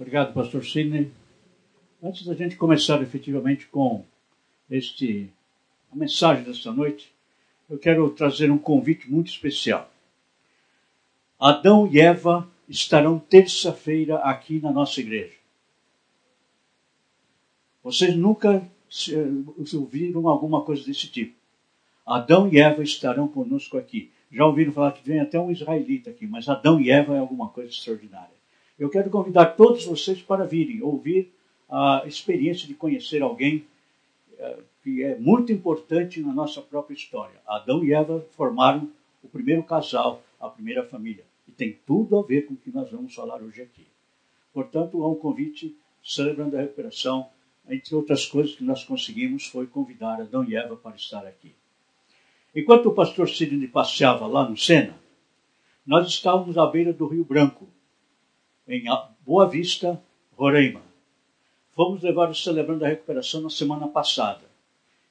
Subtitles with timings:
[0.00, 1.12] Obrigado, pastor Sidney.
[2.02, 4.02] Antes da gente começar efetivamente com
[4.70, 5.30] este,
[5.92, 7.12] a mensagem desta noite,
[7.68, 9.92] eu quero trazer um convite muito especial.
[11.38, 15.34] Adão e Eva estarão terça-feira aqui na nossa igreja.
[17.84, 18.66] Vocês nunca
[19.74, 21.36] ouviram alguma coisa desse tipo.
[22.06, 24.10] Adão e Eva estarão conosco aqui.
[24.32, 27.50] Já ouviram falar que vem até um israelita aqui, mas Adão e Eva é alguma
[27.50, 28.39] coisa extraordinária.
[28.80, 31.30] Eu quero convidar todos vocês para virem ouvir
[31.68, 33.66] a experiência de conhecer alguém
[34.38, 37.38] eh, que é muito importante na nossa própria história.
[37.46, 38.90] Adão e Eva formaram
[39.22, 41.24] o primeiro casal, a primeira família.
[41.46, 43.86] E tem tudo a ver com o que nós vamos falar hoje aqui.
[44.50, 47.28] Portanto, há um convite celebrando a recuperação.
[47.68, 51.54] Entre outras coisas que nós conseguimos foi convidar Adão e Eva para estar aqui.
[52.56, 54.98] Enquanto o pastor Sidney passeava lá no Sena,
[55.86, 57.68] nós estávamos à beira do Rio Branco,
[58.70, 58.84] em
[59.26, 60.00] Boa Vista,
[60.36, 60.80] Roraima.
[61.72, 64.44] Fomos levar o Celebrando a Recuperação na semana passada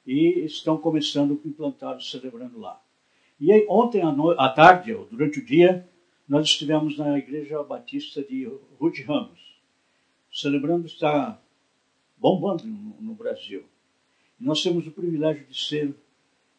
[0.06, 2.80] e estão começando a implantar o Celebrando lá.
[3.38, 4.30] E aí, ontem à, no...
[4.30, 5.86] à tarde, ou durante o dia,
[6.26, 9.40] nós estivemos na Igreja Batista de Ruth Ramos.
[10.32, 11.38] O Celebrando está
[12.16, 13.64] bombando no, Brasil.
[14.40, 15.94] E nós temos o privilégio de ser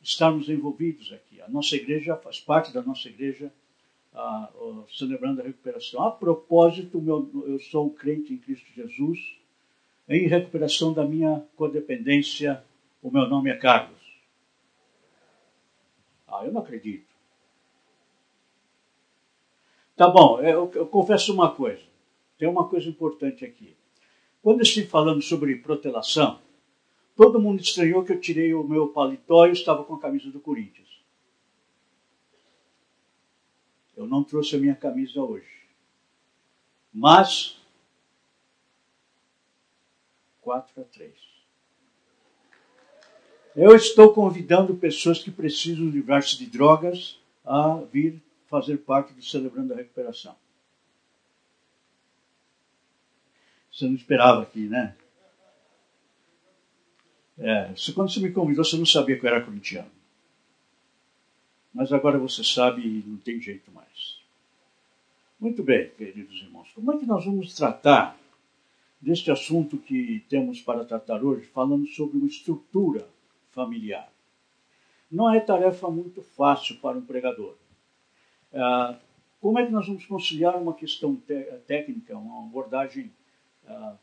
[0.04, 1.42] estarmos envolvidos aqui.
[1.42, 3.52] A nossa igreja faz parte da nossa igreja,
[4.98, 6.04] celebrando a recuperação.
[6.04, 9.20] A propósito, meu, eu sou crente em Cristo Jesus,
[10.08, 12.64] em recuperação da minha codependência,
[13.02, 14.00] o meu nome é Carlos.
[16.28, 17.10] Ah, eu não acredito.
[19.96, 21.84] Tá bom, eu, eu confesso uma coisa.
[22.38, 23.76] Tem uma coisa importante aqui.
[24.42, 26.40] Quando estive falando sobre protelação,
[27.16, 30.40] Todo mundo estranhou que eu tirei o meu paletó e estava com a camisa do
[30.40, 30.88] Corinthians.
[34.02, 35.48] Eu não trouxe a minha camisa hoje.
[36.92, 37.58] Mas,
[40.42, 41.14] 4 a 3.
[43.56, 49.74] Eu estou convidando pessoas que precisam livrar-se de drogas a vir fazer parte do Celebrando
[49.74, 50.36] a Recuperação.
[53.72, 54.96] Você não esperava aqui, né?
[57.38, 59.92] É, quando você me convidou, você não sabia que eu era corintiano.
[61.74, 63.91] Mas agora você sabe e não tem jeito mais.
[65.42, 66.72] Muito bem, queridos irmãos.
[66.72, 68.16] Como é que nós vamos tratar
[69.02, 73.10] deste assunto que temos para tratar hoje, falando sobre uma estrutura
[73.50, 74.14] familiar?
[75.12, 77.56] Não é tarefa muito fácil para um pregador.
[78.54, 79.00] Ah,
[79.42, 81.20] como é que nós vamos conciliar uma questão
[81.66, 83.12] técnica, uma abordagem
[83.66, 83.96] ah,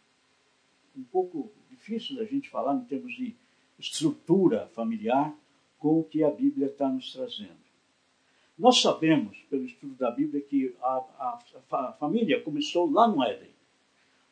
[0.96, 3.36] um pouco difícil da gente falar em termos de
[3.78, 5.32] estrutura familiar
[5.78, 7.67] com o que a Bíblia está nos trazendo.
[8.58, 11.38] Nós sabemos, pelo estudo da Bíblia, que a, a,
[11.70, 13.50] a família começou lá no Éden.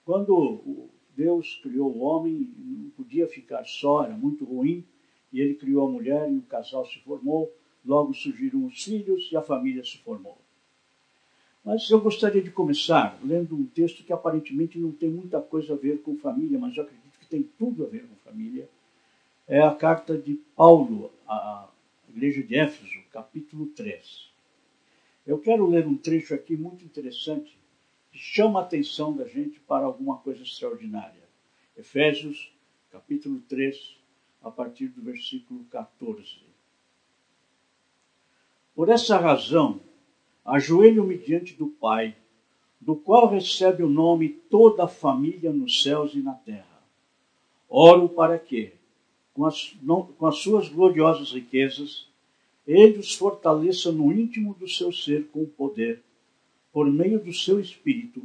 [0.04, 4.84] Quando Deus criou o homem, não podia ficar só, era muito ruim,
[5.32, 7.52] e ele criou a mulher e o casal se formou,
[7.84, 10.38] logo surgiram os filhos e a família se formou.
[11.64, 15.76] Mas eu gostaria de começar lendo um texto que aparentemente não tem muita coisa a
[15.76, 18.68] ver com família, mas eu acredito que tem tudo a ver com família,
[19.46, 21.68] é a carta de Paulo à
[22.16, 24.30] igreja de Éfeso, capítulo 3.
[25.26, 27.58] Eu quero ler um trecho aqui muito interessante
[28.10, 31.28] que chama a atenção da gente para alguma coisa extraordinária.
[31.76, 32.50] Efésios,
[32.90, 33.98] capítulo 3,
[34.42, 36.40] a partir do versículo 14.
[38.74, 39.78] Por essa razão,
[40.42, 42.16] ajoelho-me diante do Pai,
[42.80, 46.76] do qual recebe o nome toda a família nos céus e na terra
[47.68, 48.72] Oro para que,
[49.36, 52.08] com as, não, com as suas gloriosas riquezas,
[52.66, 56.02] ele os fortaleça no íntimo do seu ser com poder,
[56.72, 58.22] por meio do seu Espírito,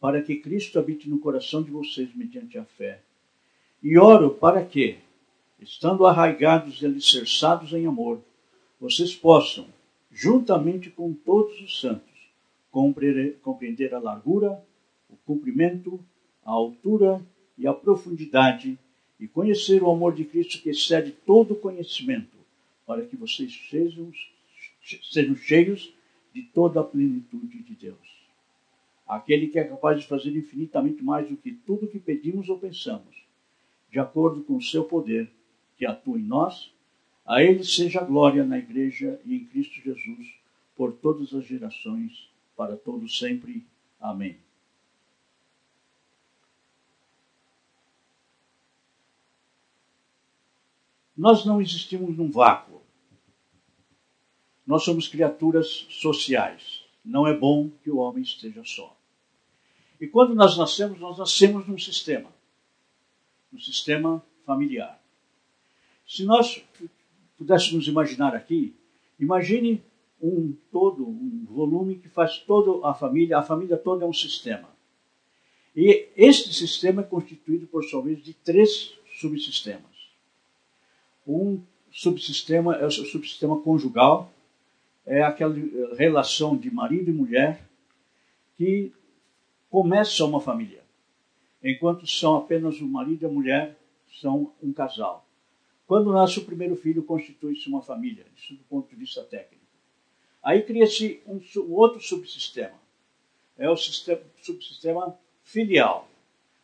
[0.00, 3.00] para que Cristo habite no coração de vocês mediante a fé.
[3.82, 4.98] E oro para que,
[5.60, 8.20] estando arraigados e alicerçados em amor,
[8.80, 9.66] vocês possam,
[10.12, 12.14] juntamente com todos os santos,
[12.70, 14.62] compreender a largura,
[15.10, 15.98] o comprimento,
[16.44, 17.20] a altura
[17.58, 18.78] e a profundidade
[19.18, 22.36] e conhecer o amor de Cristo que excede todo conhecimento,
[22.86, 24.12] para que vocês sejam,
[25.10, 25.92] sejam cheios
[26.32, 28.16] de toda a plenitude de Deus.
[29.06, 33.14] Aquele que é capaz de fazer infinitamente mais do que tudo que pedimos ou pensamos,
[33.90, 35.30] de acordo com o seu poder
[35.78, 36.72] que atua em nós,
[37.24, 40.34] a Ele seja a glória na Igreja e em Cristo Jesus,
[40.76, 43.64] por todas as gerações, para todos sempre.
[44.00, 44.45] Amém.
[51.16, 52.82] Nós não existimos num vácuo.
[54.66, 56.84] Nós somos criaturas sociais.
[57.04, 58.96] Não é bom que o homem esteja só.
[60.00, 62.30] E quando nós nascemos, nós nascemos num sistema,
[63.50, 65.00] num sistema familiar.
[66.06, 66.62] Se nós
[67.38, 68.74] pudéssemos imaginar aqui,
[69.18, 69.82] imagine
[70.20, 74.68] um todo, um volume que faz toda a família, a família toda é um sistema.
[75.74, 79.95] E este sistema é constituído, por sua vez, de três subsistemas.
[81.26, 84.30] Um subsistema é o subsistema conjugal,
[85.04, 85.54] é aquela
[85.96, 87.62] relação de marido e mulher
[88.56, 88.92] que
[89.70, 90.82] começa uma família,
[91.62, 93.76] enquanto são apenas o marido e a mulher,
[94.20, 95.26] são um casal.
[95.86, 99.64] Quando nasce o primeiro filho, constitui-se uma família, isso do ponto de vista técnico.
[100.42, 102.74] Aí cria-se um, um, outro subsistema,
[103.58, 106.08] é o sistema, subsistema filial,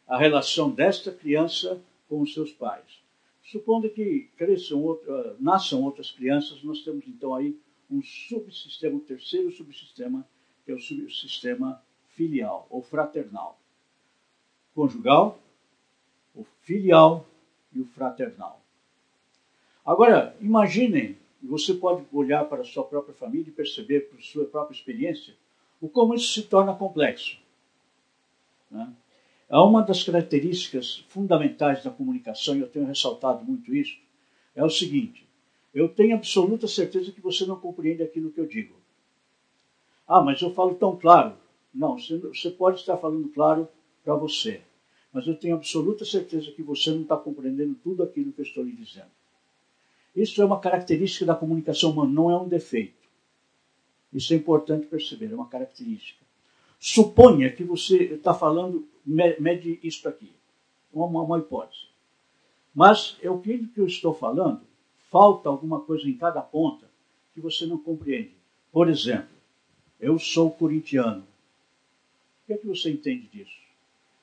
[0.06, 3.01] a relação desta criança com os seus pais.
[3.52, 7.54] Supondo que cresçam outro, uh, nasçam outras crianças, nós temos então aí
[7.90, 10.26] um subsistema, um terceiro subsistema,
[10.64, 11.82] que é o subsistema
[12.16, 13.60] filial ou fraternal.
[14.74, 15.38] Conjugal,
[16.34, 17.26] o filial
[17.74, 18.58] e o fraternal.
[19.84, 24.74] Agora, imaginem, você pode olhar para a sua própria família e perceber por sua própria
[24.74, 25.34] experiência
[25.78, 27.38] o como isso se torna complexo.
[28.70, 28.90] Né?
[29.52, 33.98] É uma das características fundamentais da comunicação, e eu tenho ressaltado muito isso,
[34.56, 35.28] é o seguinte:
[35.74, 38.74] eu tenho absoluta certeza que você não compreende aquilo que eu digo.
[40.08, 41.36] Ah, mas eu falo tão claro.
[41.74, 43.68] Não, você pode estar falando claro
[44.02, 44.62] para você,
[45.12, 48.64] mas eu tenho absoluta certeza que você não está compreendendo tudo aquilo que eu estou
[48.64, 49.10] lhe dizendo.
[50.16, 53.06] Isso é uma característica da comunicação humana, não é um defeito.
[54.10, 56.24] Isso é importante perceber, é uma característica.
[56.84, 60.32] Suponha que você está falando, mede isso aqui,
[60.92, 61.86] uma, uma hipótese.
[62.74, 64.62] Mas eu creio que eu estou falando,
[65.08, 66.90] falta alguma coisa em cada ponta
[67.32, 68.32] que você não compreende.
[68.72, 69.28] Por exemplo,
[70.00, 71.20] eu sou corintiano.
[71.20, 73.60] O que é que você entende disso?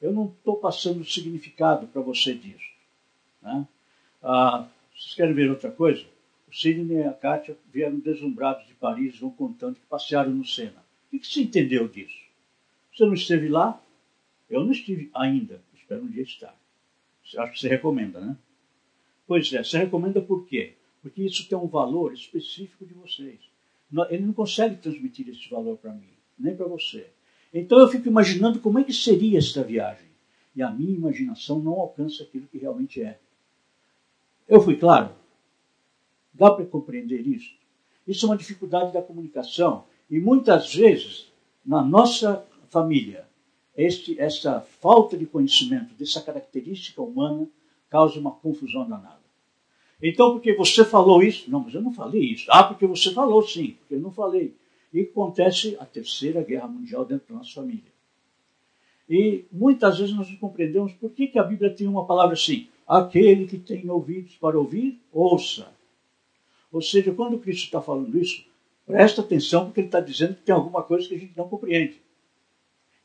[0.01, 2.73] Eu não estou passando significado para você disso.
[3.41, 3.65] Né?
[4.21, 6.05] Ah, vocês querem ver outra coisa?
[6.45, 10.83] O Sidney e a Kátia vieram deslumbrados de Paris, vão contando que passearam no Sena.
[11.07, 12.28] O que, que entendeu disso?
[12.99, 13.81] Você não esteve lá?
[14.49, 15.63] Eu não estive ainda.
[15.73, 16.53] Espero um dia estar.
[17.37, 18.35] Acho que você recomenda, né?
[19.25, 20.73] Pois é, você recomenda por quê?
[21.01, 23.39] Porque isso tem um valor específico de vocês.
[24.09, 27.09] Ele não consegue transmitir esse valor para mim, nem para você.
[27.53, 30.09] Então eu fico imaginando como é que seria esta viagem.
[30.53, 33.17] E a minha imaginação não alcança aquilo que realmente é.
[34.45, 35.15] Eu fui claro?
[36.33, 37.55] Dá para compreender isso?
[38.05, 39.85] Isso é uma dificuldade da comunicação.
[40.09, 41.31] E muitas vezes,
[41.65, 43.27] na nossa família,
[43.75, 47.47] este, essa falta de conhecimento dessa característica humana
[47.89, 49.19] causa uma confusão danada.
[50.01, 51.49] Então, porque você falou isso?
[51.49, 52.45] Não, mas eu não falei isso.
[52.49, 54.55] Ah, porque você falou sim, porque eu não falei.
[54.93, 57.91] E acontece a terceira guerra mundial dentro da nossa família.
[59.09, 62.67] E muitas vezes nós não compreendemos por que, que a Bíblia tem uma palavra assim:
[62.87, 65.71] Aquele que tem ouvidos para ouvir, ouça.
[66.71, 68.45] Ou seja, quando Cristo está falando isso,
[68.85, 71.99] presta atenção, porque ele está dizendo que tem alguma coisa que a gente não compreende.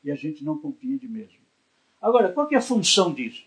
[0.05, 1.39] E a gente não compreende mesmo.
[2.01, 3.43] Agora, qual é a função disso?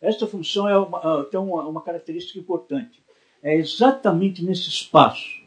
[0.00, 3.02] Esta função é uma, ah, tem uma, uma característica importante.
[3.42, 5.42] É exatamente nesse espaço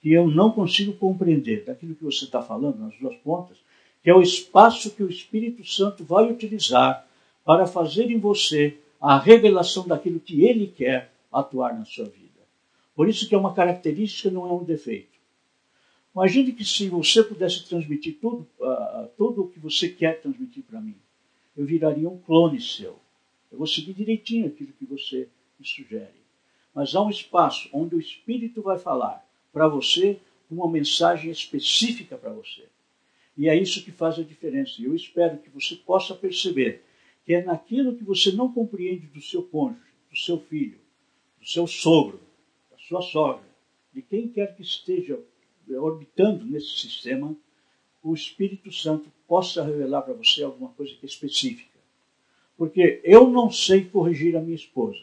[0.00, 3.56] que eu não consigo compreender daquilo que você está falando, nas duas pontas,
[4.02, 7.06] que é o espaço que o Espírito Santo vai utilizar
[7.44, 12.40] para fazer em você a revelação daquilo que ele quer atuar na sua vida.
[12.94, 15.13] Por isso que é uma característica, não é um defeito.
[16.14, 20.80] Imagine que se você pudesse transmitir tudo, uh, tudo o que você quer transmitir para
[20.80, 20.94] mim,
[21.56, 22.98] eu viraria um clone seu.
[23.50, 25.28] Eu vou seguir direitinho aquilo que você
[25.58, 26.22] me sugere.
[26.72, 30.18] Mas há um espaço onde o Espírito vai falar para você
[30.50, 32.64] uma mensagem específica para você.
[33.36, 34.80] E é isso que faz a diferença.
[34.80, 36.84] E eu espero que você possa perceber
[37.24, 39.80] que é naquilo que você não compreende do seu cônjuge,
[40.10, 40.78] do seu filho,
[41.40, 42.20] do seu sogro,
[42.70, 43.44] da sua sogra,
[43.92, 45.18] de quem quer que esteja
[45.70, 47.34] orbitando nesse sistema,
[48.02, 51.78] o Espírito Santo possa revelar para você alguma coisa que é específica.
[52.56, 55.02] Porque eu não sei corrigir a minha esposa.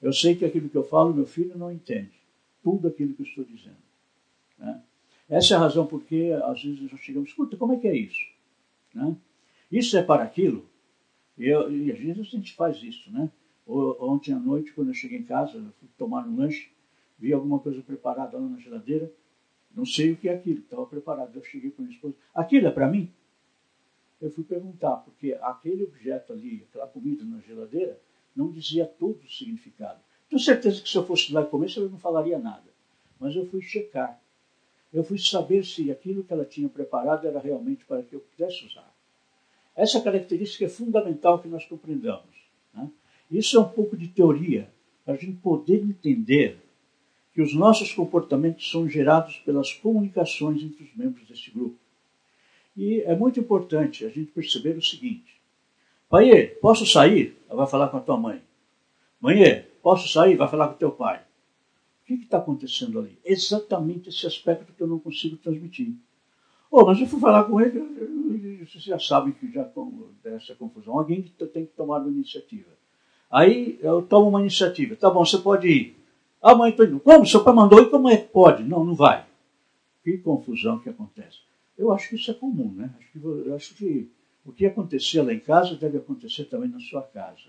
[0.00, 2.12] Eu sei que aquilo que eu falo, meu filho não entende.
[2.62, 3.76] Tudo aquilo que eu estou dizendo.
[4.58, 4.82] Né?
[5.28, 8.20] Essa é a razão porque, às vezes, nós chegamos, escuta, como é que é isso?
[8.94, 9.16] Né?
[9.70, 10.66] Isso é para aquilo?
[11.36, 13.30] E, eu, e às vezes a gente faz isso, né?
[13.66, 16.70] Ontem à noite, quando eu cheguei em casa, fui tomar um lanche,
[17.18, 19.12] vi alguma coisa preparada lá na geladeira,
[19.74, 21.36] não sei o que é aquilo, estava preparado.
[21.36, 23.10] Eu cheguei com a minha esposa, aquilo é para mim?
[24.20, 28.00] Eu fui perguntar, porque aquele objeto ali, aquela comida na geladeira,
[28.34, 30.00] não dizia todo o significado.
[30.28, 32.68] Tenho certeza que se eu fosse lá e comesse, eu não falaria nada.
[33.18, 34.20] Mas eu fui checar.
[34.92, 38.64] Eu fui saber se aquilo que ela tinha preparado era realmente para que eu pudesse
[38.64, 38.92] usar.
[39.76, 42.36] Essa característica é fundamental que nós compreendamos.
[42.74, 42.90] Né?
[43.30, 44.70] Isso é um pouco de teoria,
[45.04, 46.58] para a gente poder entender
[47.38, 51.76] que os nossos comportamentos são gerados pelas comunicações entre os membros desse grupo.
[52.76, 55.40] E é muito importante a gente perceber o seguinte:
[56.08, 57.38] Pai, posso sair?
[57.48, 58.42] Ela vai falar com a tua mãe.
[59.20, 60.34] Mãe, posso sair?
[60.34, 61.22] Vai falar com o teu pai.
[62.02, 63.16] O que está acontecendo ali?
[63.24, 65.94] Exatamente esse aspecto que eu não consigo transmitir.
[66.68, 69.64] Oh, mas eu fui falar com ele, vocês já sabem que já
[70.24, 70.98] dessa confusão.
[70.98, 72.70] Alguém tem que tomar uma iniciativa.
[73.30, 74.96] Aí eu tomo uma iniciativa.
[74.96, 75.98] Tá bom, você pode ir.
[76.40, 77.00] Ah, mãe, indo.
[77.00, 77.26] Como?
[77.26, 78.62] Seu pai mandou e como é que pode?
[78.62, 79.26] Não, não vai.
[80.04, 81.40] Que confusão que acontece.
[81.76, 82.94] Eu acho que isso é comum, né?
[82.98, 84.10] Acho que, acho que
[84.44, 87.44] o que acontecia lá em casa deve acontecer também na sua casa.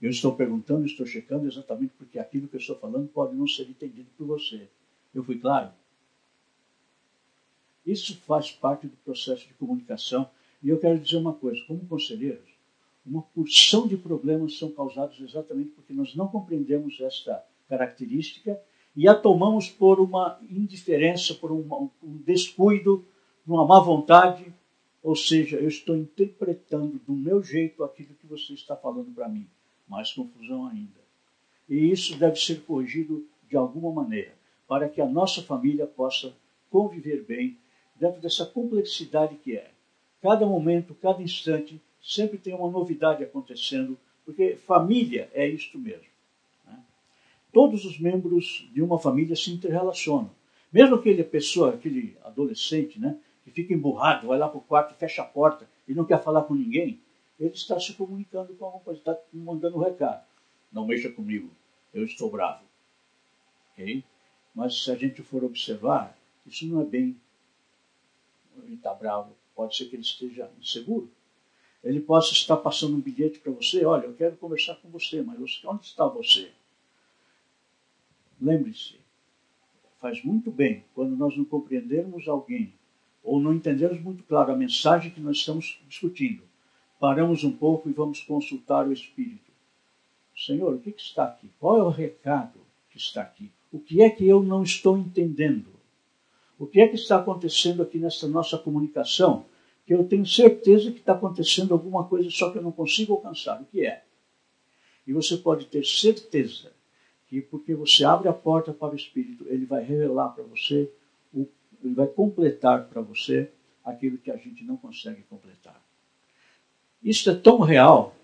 [0.00, 3.62] Eu estou perguntando, estou checando exatamente porque aquilo que eu estou falando pode não ser
[3.68, 4.68] entendido por você.
[5.14, 5.70] Eu fui claro?
[7.86, 10.28] Isso faz parte do processo de comunicação.
[10.62, 12.48] E eu quero dizer uma coisa: como conselheiros,
[13.04, 18.60] uma porção de problemas são causados exatamente porque nós não compreendemos esta característica
[18.94, 23.02] e a tomamos por uma indiferença, por um descuido,
[23.46, 24.52] uma má vontade,
[25.02, 29.46] ou seja, eu estou interpretando do meu jeito aquilo que você está falando para mim.
[29.88, 31.00] Mais confusão ainda.
[31.66, 34.34] E isso deve ser corrigido de alguma maneira,
[34.68, 36.34] para que a nossa família possa
[36.70, 37.56] conviver bem
[37.96, 39.70] dentro dessa complexidade que é.
[40.20, 46.11] Cada momento, cada instante, sempre tem uma novidade acontecendo, porque família é isto mesmo.
[47.52, 50.30] Todos os membros de uma família se interrelacionam.
[50.72, 55.22] Mesmo aquele pessoa, aquele adolescente, né, que fica emburrado, vai lá para o quarto, fecha
[55.22, 56.98] a porta e não quer falar com ninguém,
[57.38, 60.24] ele está se comunicando com alguma coisa, está mandando um recado.
[60.72, 61.50] Não mexa comigo,
[61.92, 62.64] eu estou bravo.
[63.72, 64.02] Okay?
[64.54, 66.16] Mas se a gente for observar,
[66.46, 67.16] isso não é bem.
[68.64, 71.10] Ele está bravo, pode ser que ele esteja inseguro.
[71.82, 75.38] Ele possa estar passando um bilhete para você: olha, eu quero conversar com você, mas
[75.64, 76.52] onde está você?
[78.42, 78.96] Lembre-se,
[80.00, 82.74] faz muito bem quando nós não compreendermos alguém
[83.22, 86.42] ou não entendemos muito claro a mensagem que nós estamos discutindo,
[86.98, 89.52] paramos um pouco e vamos consultar o Espírito.
[90.36, 91.52] Senhor, o que, que está aqui?
[91.60, 92.58] Qual é o recado
[92.90, 93.48] que está aqui?
[93.70, 95.68] O que é que eu não estou entendendo?
[96.58, 99.44] O que é que está acontecendo aqui nessa nossa comunicação?
[99.86, 103.62] Que eu tenho certeza que está acontecendo alguma coisa, só que eu não consigo alcançar.
[103.62, 104.02] O que é?
[105.06, 106.71] E você pode ter certeza
[107.40, 110.90] que, porque você abre a porta para o Espírito, ele vai revelar para você
[111.84, 113.50] ele vai completar para você
[113.84, 115.80] aquilo que a gente não consegue completar.
[117.02, 118.14] Isso é tão real,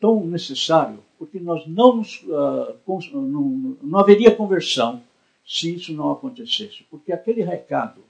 [0.00, 5.02] tão necessário, porque nós não, uh, não, não haveria conversão
[5.46, 6.84] se isso não acontecesse.
[6.90, 8.02] Porque aquele recado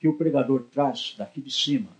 [0.00, 1.90] que o pregador traz daqui de cima,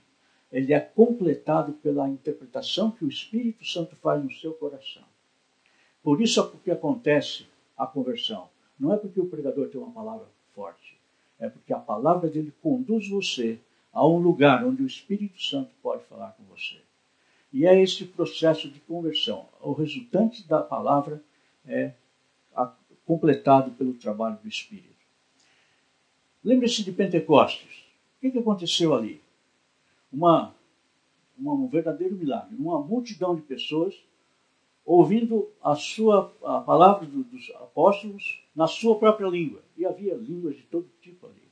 [0.50, 5.02] ele é completado pela interpretação que o Espírito Santo faz no seu coração.
[6.06, 7.46] Por isso é porque acontece
[7.76, 8.48] a conversão.
[8.78, 10.96] Não é porque o pregador tem uma palavra forte
[11.38, 13.58] é porque a palavra dele conduz você
[13.92, 16.76] a um lugar onde o Espírito Santo pode falar com você.
[17.52, 19.46] E é esse processo de conversão.
[19.60, 21.22] O resultante da palavra
[21.66, 21.92] é
[23.04, 24.96] completado pelo trabalho do Espírito.
[26.42, 27.84] Lembre-se de Pentecostes.
[28.16, 29.20] O que, aconteceu ali?
[30.12, 30.54] Uma,
[31.38, 32.56] uma, um verdadeiro milagre.
[32.56, 33.94] Uma multidão de pessoas
[34.87, 39.61] ouvindo a sua a palavra dos apóstolos na sua própria língua.
[39.76, 41.43] E havia línguas de todo tipo ali.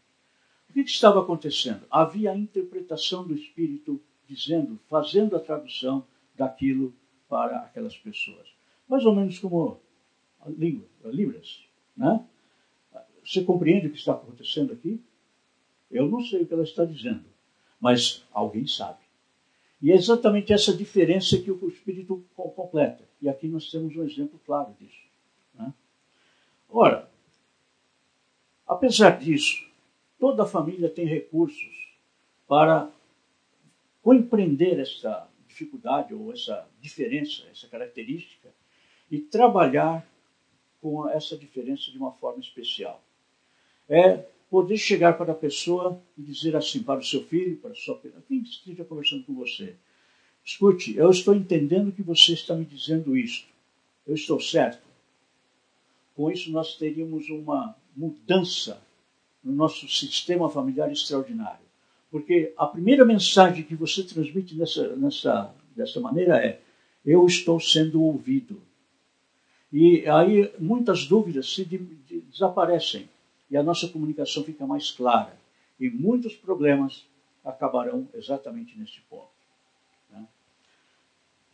[0.70, 1.82] O que, que estava acontecendo?
[1.90, 6.94] Havia a interpretação do Espírito dizendo, fazendo a tradução daquilo
[7.28, 8.48] para aquelas pessoas.
[8.88, 9.80] Mais ou menos como
[10.40, 11.64] a língua, a Libras.
[11.96, 12.24] Né?
[13.24, 15.00] Você compreende o que está acontecendo aqui?
[15.90, 17.24] Eu não sei o que ela está dizendo,
[17.80, 18.98] mas alguém sabe.
[19.80, 23.03] E é exatamente essa diferença que o Espírito completa.
[23.24, 25.00] E aqui nós temos um exemplo claro disso.
[25.54, 25.72] Né?
[26.68, 27.10] Ora,
[28.66, 29.66] apesar disso,
[30.18, 31.96] toda família tem recursos
[32.46, 32.90] para
[34.02, 38.52] compreender essa dificuldade ou essa diferença, essa característica
[39.10, 40.06] e trabalhar
[40.82, 43.02] com essa diferença de uma forma especial.
[43.88, 44.18] É
[44.50, 47.98] poder chegar para a pessoa e dizer assim, para o seu filho, para a sua
[48.28, 49.76] quem esteja conversando com você,
[50.44, 53.48] escute, eu estou entendendo que você está me dizendo isto.
[54.06, 54.82] Eu estou certo?
[56.14, 58.80] Com isso nós teríamos uma mudança
[59.42, 61.64] no nosso sistema familiar extraordinário.
[62.10, 66.60] Porque a primeira mensagem que você transmite nessa, nessa, dessa maneira é:
[67.04, 68.62] eu estou sendo ouvido.
[69.72, 73.08] E aí muitas dúvidas se de, de, desaparecem
[73.50, 75.36] e a nossa comunicação fica mais clara.
[75.80, 77.04] E muitos problemas
[77.44, 79.33] acabarão exatamente nesse ponto.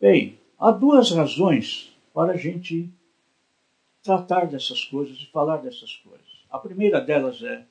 [0.01, 2.89] Bem, há duas razões para a gente
[4.01, 6.25] tratar dessas coisas e falar dessas coisas.
[6.49, 7.63] A primeira delas é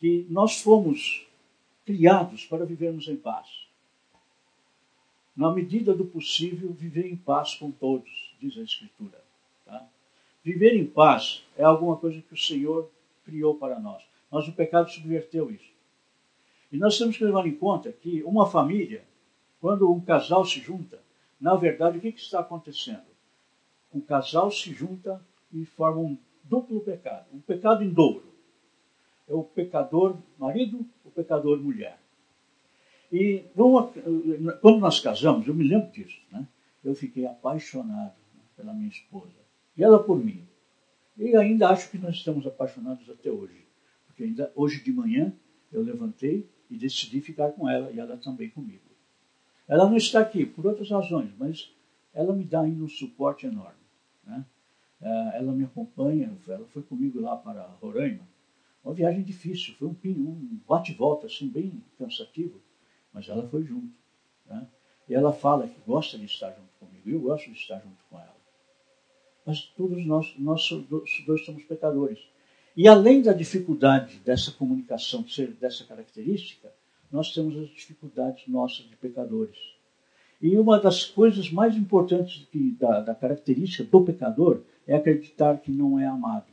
[0.00, 1.26] que nós fomos
[1.84, 3.66] criados para vivermos em paz.
[5.36, 9.22] Na medida do possível, viver em paz com todos, diz a Escritura.
[9.66, 9.86] Tá?
[10.42, 12.90] Viver em paz é alguma coisa que o Senhor
[13.26, 14.02] criou para nós.
[14.30, 15.70] Mas o pecado subverteu isso.
[16.72, 19.04] E nós temos que levar em conta que uma família,
[19.60, 21.02] quando um casal se junta,
[21.42, 23.02] na verdade, o que, está acontecendo?
[23.92, 25.20] Um casal se junta
[25.52, 28.32] e forma um duplo pecado, um pecado em dobro.
[29.28, 31.98] É o pecador marido, o pecador mulher.
[33.10, 33.44] E
[34.60, 36.46] quando nós casamos, eu me lembro disso, né?
[36.84, 38.14] eu fiquei apaixonado
[38.56, 39.34] pela minha esposa
[39.76, 40.46] e ela por mim.
[41.18, 43.66] E ainda acho que nós estamos apaixonados até hoje,
[44.06, 45.34] porque ainda hoje de manhã
[45.72, 48.91] eu levantei e decidi ficar com ela e ela também comigo.
[49.72, 51.72] Ela não está aqui por outras razões, mas
[52.12, 53.80] ela me dá ainda um suporte enorme.
[54.22, 54.44] Né?
[55.00, 58.20] É, ela me acompanha, ela foi comigo lá para Roraima.
[58.84, 62.60] Uma viagem difícil, foi um, um bate-volta assim, bem cansativo,
[63.14, 63.94] mas ela foi junto.
[64.44, 64.68] Né?
[65.08, 68.18] E ela fala que gosta de estar junto comigo, eu gosto de estar junto com
[68.18, 68.36] ela.
[69.46, 70.68] Mas todos nós, nós
[71.24, 72.18] dois somos pecadores.
[72.76, 76.70] E além da dificuldade dessa comunicação ser dessa característica,
[77.12, 79.58] nós temos as dificuldades nossas de pecadores.
[80.40, 85.70] E uma das coisas mais importantes que, da, da característica do pecador é acreditar que
[85.70, 86.46] não é amado.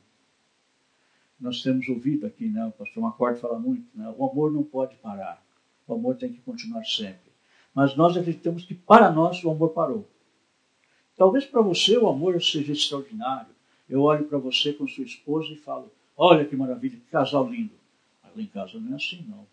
[1.40, 4.96] Nós temos ouvido aqui, né, o pastor Macorte fala muito, né, o amor não pode
[4.98, 5.42] parar,
[5.88, 7.32] o amor tem que continuar sempre.
[7.74, 10.06] Mas nós acreditamos que para nós o amor parou.
[11.16, 13.54] Talvez para você o amor seja extraordinário.
[13.90, 17.74] Eu olho para você com sua esposa e falo: Olha que maravilha, que casal lindo.
[18.24, 19.46] Mas lá em casa não é assim, não.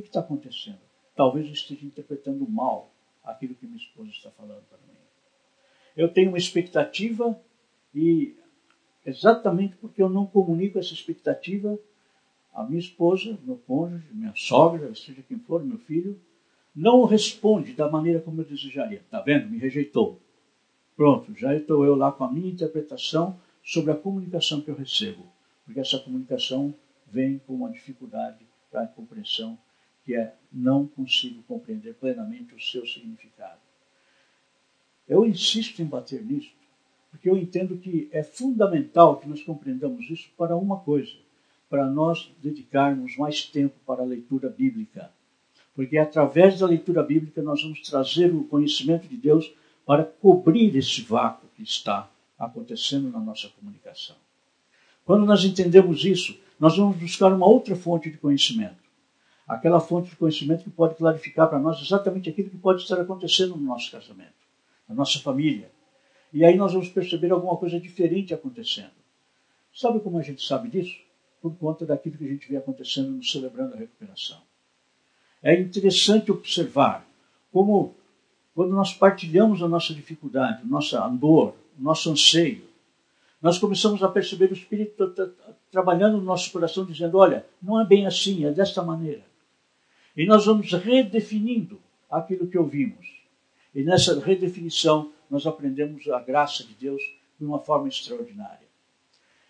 [0.00, 0.80] Que está acontecendo?
[1.14, 2.90] Talvez eu esteja interpretando mal
[3.22, 4.98] aquilo que minha esposa está falando para mim.
[5.96, 7.40] Eu tenho uma expectativa
[7.94, 8.36] e
[9.06, 11.78] exatamente porque eu não comunico essa expectativa,
[12.52, 16.20] a minha esposa, meu cônjuge, minha sogra, seja quem for, meu filho,
[16.74, 18.98] não responde da maneira como eu desejaria.
[18.98, 19.48] Está vendo?
[19.48, 20.20] Me rejeitou.
[20.96, 25.24] Pronto, já estou eu lá com a minha interpretação sobre a comunicação que eu recebo.
[25.64, 26.74] Porque essa comunicação
[27.06, 29.56] vem com uma dificuldade para a compreensão,
[30.04, 33.58] que é não consigo compreender plenamente o seu significado.
[35.08, 36.52] Eu insisto em bater nisso,
[37.10, 41.12] porque eu entendo que é fundamental que nós compreendamos isso para uma coisa,
[41.68, 45.10] para nós dedicarmos mais tempo para a leitura bíblica.
[45.74, 49.52] Porque é através da leitura bíblica nós vamos trazer o conhecimento de Deus
[49.84, 54.16] para cobrir esse vácuo que está acontecendo na nossa comunicação.
[55.04, 58.83] Quando nós entendemos isso, nós vamos buscar uma outra fonte de conhecimento.
[59.46, 63.56] Aquela fonte de conhecimento que pode clarificar para nós exatamente aquilo que pode estar acontecendo
[63.56, 64.32] no nosso casamento,
[64.88, 65.70] na nossa família,
[66.32, 68.90] e aí nós vamos perceber alguma coisa diferente acontecendo.
[69.72, 70.98] Sabe como a gente sabe disso?
[71.40, 74.38] Por conta daquilo que a gente vê acontecendo no Celebrando a Recuperação.
[75.42, 77.06] É interessante observar
[77.52, 77.94] como,
[78.54, 82.64] quando nós partilhamos a nossa dificuldade, a nossa dor, o nosso anseio,
[83.40, 85.14] nós começamos a perceber o Espírito
[85.70, 89.22] trabalhando no nosso coração, dizendo: olha, não é bem assim, é desta maneira.
[90.16, 93.12] E nós vamos redefinindo aquilo que ouvimos.
[93.74, 97.02] E nessa redefinição, nós aprendemos a graça de Deus
[97.38, 98.66] de uma forma extraordinária.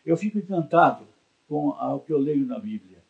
[0.04, 1.06] Eu fico encantado
[1.48, 3.02] com o que eu leio na Bíblia.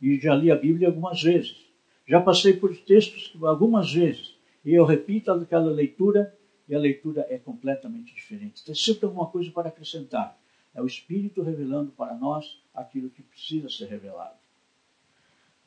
[0.00, 1.66] E já li a Bíblia algumas vezes.
[2.06, 4.36] Já passei por textos algumas vezes.
[4.64, 6.36] E eu repito aquela leitura
[6.68, 8.64] e a leitura é completamente diferente.
[8.64, 10.38] Tem sempre alguma coisa para acrescentar.
[10.74, 14.45] É o Espírito revelando para nós aquilo que precisa ser revelado.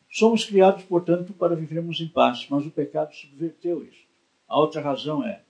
[0.09, 4.03] Somos criados, portanto, para vivermos em paz, mas o pecado subverteu isso.
[4.47, 5.43] A outra razão é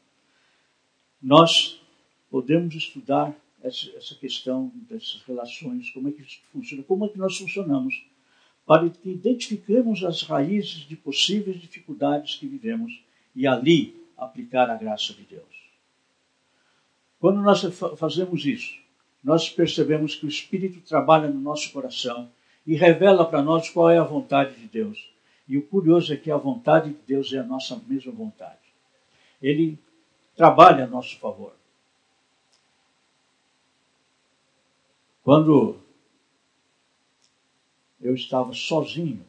[1.21, 1.81] nós
[2.29, 7.37] podemos estudar essa questão dessas relações, como é que isso funciona, como é que nós
[7.37, 8.05] funcionamos,
[8.65, 13.01] para que identifiquemos as raízes de possíveis dificuldades que vivemos
[13.35, 15.69] e ali aplicar a graça de Deus.
[17.19, 17.61] Quando nós
[17.97, 18.77] fazemos isso,
[19.23, 22.31] nós percebemos que o Espírito trabalha no nosso coração
[22.69, 25.11] e revela para nós qual é a vontade de Deus.
[25.47, 28.59] E o curioso é que a vontade de Deus é a nossa mesma vontade.
[29.41, 29.79] Ele
[30.35, 31.55] trabalha a nosso favor.
[35.23, 35.79] Quando
[37.99, 39.25] eu estava sozinho,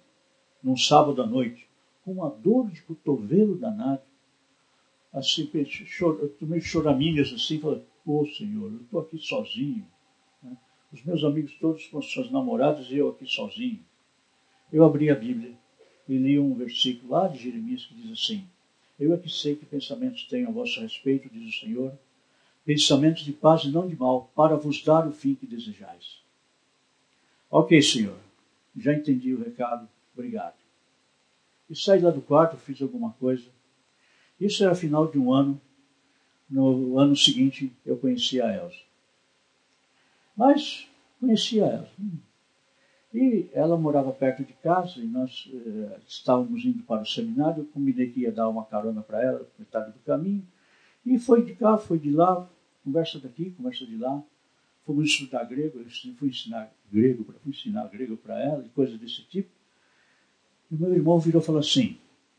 [0.62, 1.66] num sábado à noite,
[2.04, 4.02] com uma dor de cotovelo danado,
[5.14, 5.50] assim,
[6.38, 9.86] tomei choramingas assim, falei, pô Senhor, eu estou aqui sozinho.
[10.92, 13.84] Os meus amigos todos com suas namoradas e eu aqui sozinho.
[14.72, 15.54] Eu abri a Bíblia
[16.08, 18.44] e li um versículo lá de Jeremias que diz assim,
[18.98, 21.98] Eu é que sei que pensamentos tenho a vosso respeito, diz o Senhor,
[22.64, 26.20] pensamentos de paz e não de mal, para vos dar o fim que desejais.
[27.48, 28.18] Ok, Senhor,
[28.76, 30.56] já entendi o recado, obrigado.
[31.68, 33.44] E saí lá do quarto, fiz alguma coisa.
[34.40, 35.60] Isso era final de um ano.
[36.48, 38.89] No ano seguinte, eu conheci a Elsa.
[40.40, 40.88] Mas
[41.20, 41.88] conhecia ela.
[43.12, 47.60] E ela morava perto de casa e nós eh, estávamos indo para o seminário.
[47.60, 50.42] Eu combinei que ia dar uma carona para ela, metade do caminho.
[51.04, 52.48] E foi de cá, foi de lá,
[52.82, 54.22] conversa daqui, conversa de lá.
[54.86, 59.20] Fomos estudar grego, eu fui ensinar grego, fui ensinar grego para ela e coisas desse
[59.24, 59.50] tipo.
[60.72, 61.98] E meu irmão virou e falou assim: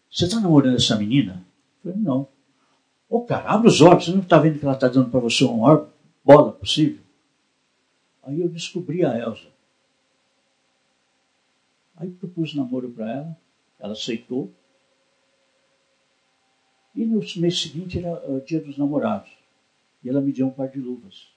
[0.09, 1.45] Você está namorando essa menina?
[1.85, 2.21] Eu falei: Não.
[3.07, 5.19] Ô oh, cara, abre os olhos, você não está vendo que ela está dando para
[5.19, 5.87] você a maior
[6.25, 7.00] bola possível?
[8.23, 9.47] Aí eu descobri a Elsa.
[11.95, 13.37] Aí propus namoro para ela,
[13.79, 14.53] ela aceitou.
[16.95, 19.31] E no mês seguinte era o dia dos namorados.
[20.03, 21.31] E ela me deu um par de luvas.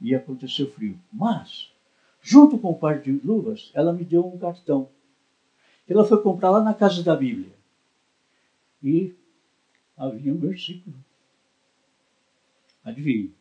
[0.00, 0.98] E aconteceu frio.
[1.12, 1.72] Mas
[2.20, 4.90] Junto com o par de luvas, ela me deu um cartão.
[5.88, 7.52] Ela foi comprar lá na casa da Bíblia.
[8.82, 9.14] E
[9.96, 10.96] havia um versículo.
[12.84, 13.34] Adivinhe.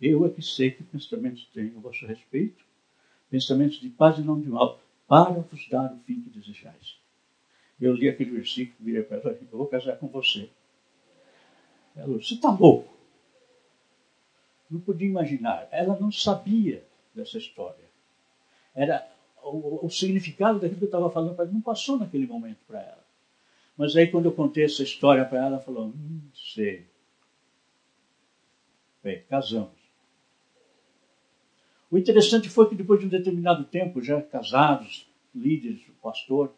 [0.00, 2.64] Eu é que sei que pensamentos tenho a vosso respeito,
[3.28, 6.98] pensamentos de paz e não de mal, para vos dar o fim que desejais.
[7.80, 10.50] Eu li aquele versículo, virei para ela eu vou casar com você.
[11.94, 12.92] Ela falou, você está louco?
[14.70, 15.68] Não podia imaginar.
[15.70, 16.84] Ela não sabia
[17.14, 17.84] dessa história.
[18.74, 19.08] Era
[19.42, 22.80] o, o significado daquilo que eu estava falando para ela não passou naquele momento para
[22.80, 23.04] ela.
[23.76, 26.86] Mas aí quando eu contei essa história para ela, ela falou, hum, sei.
[29.02, 29.77] Bem, casamos.
[31.90, 36.52] O interessante foi que depois de um determinado tempo, já casados, líderes, pastor,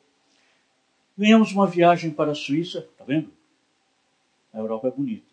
[1.17, 3.31] ganhamos uma viagem para a Suíça, tá vendo?
[4.53, 5.31] A Europa é bonita.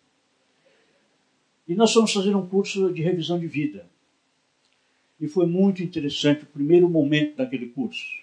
[1.66, 3.86] E nós fomos fazer um curso de revisão de vida.
[5.20, 8.22] E foi muito interessante o primeiro momento daquele curso.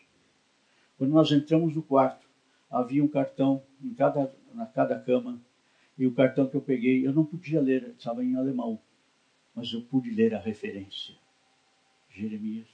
[0.97, 2.25] Quando nós entramos no quarto,
[2.71, 5.39] havia um cartão em cada, na cada cama,
[5.97, 8.79] e o cartão que eu peguei, eu não podia ler, estava em alemão,
[9.53, 11.15] mas eu pude ler a referência.
[12.15, 12.67] Jeremias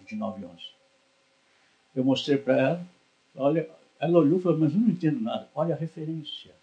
[0.00, 0.62] 29, 11.
[1.94, 2.86] Eu mostrei para ela,
[3.36, 5.48] olha, ela olhou e falou, mas eu não entendo nada.
[5.54, 6.54] Olha a referência.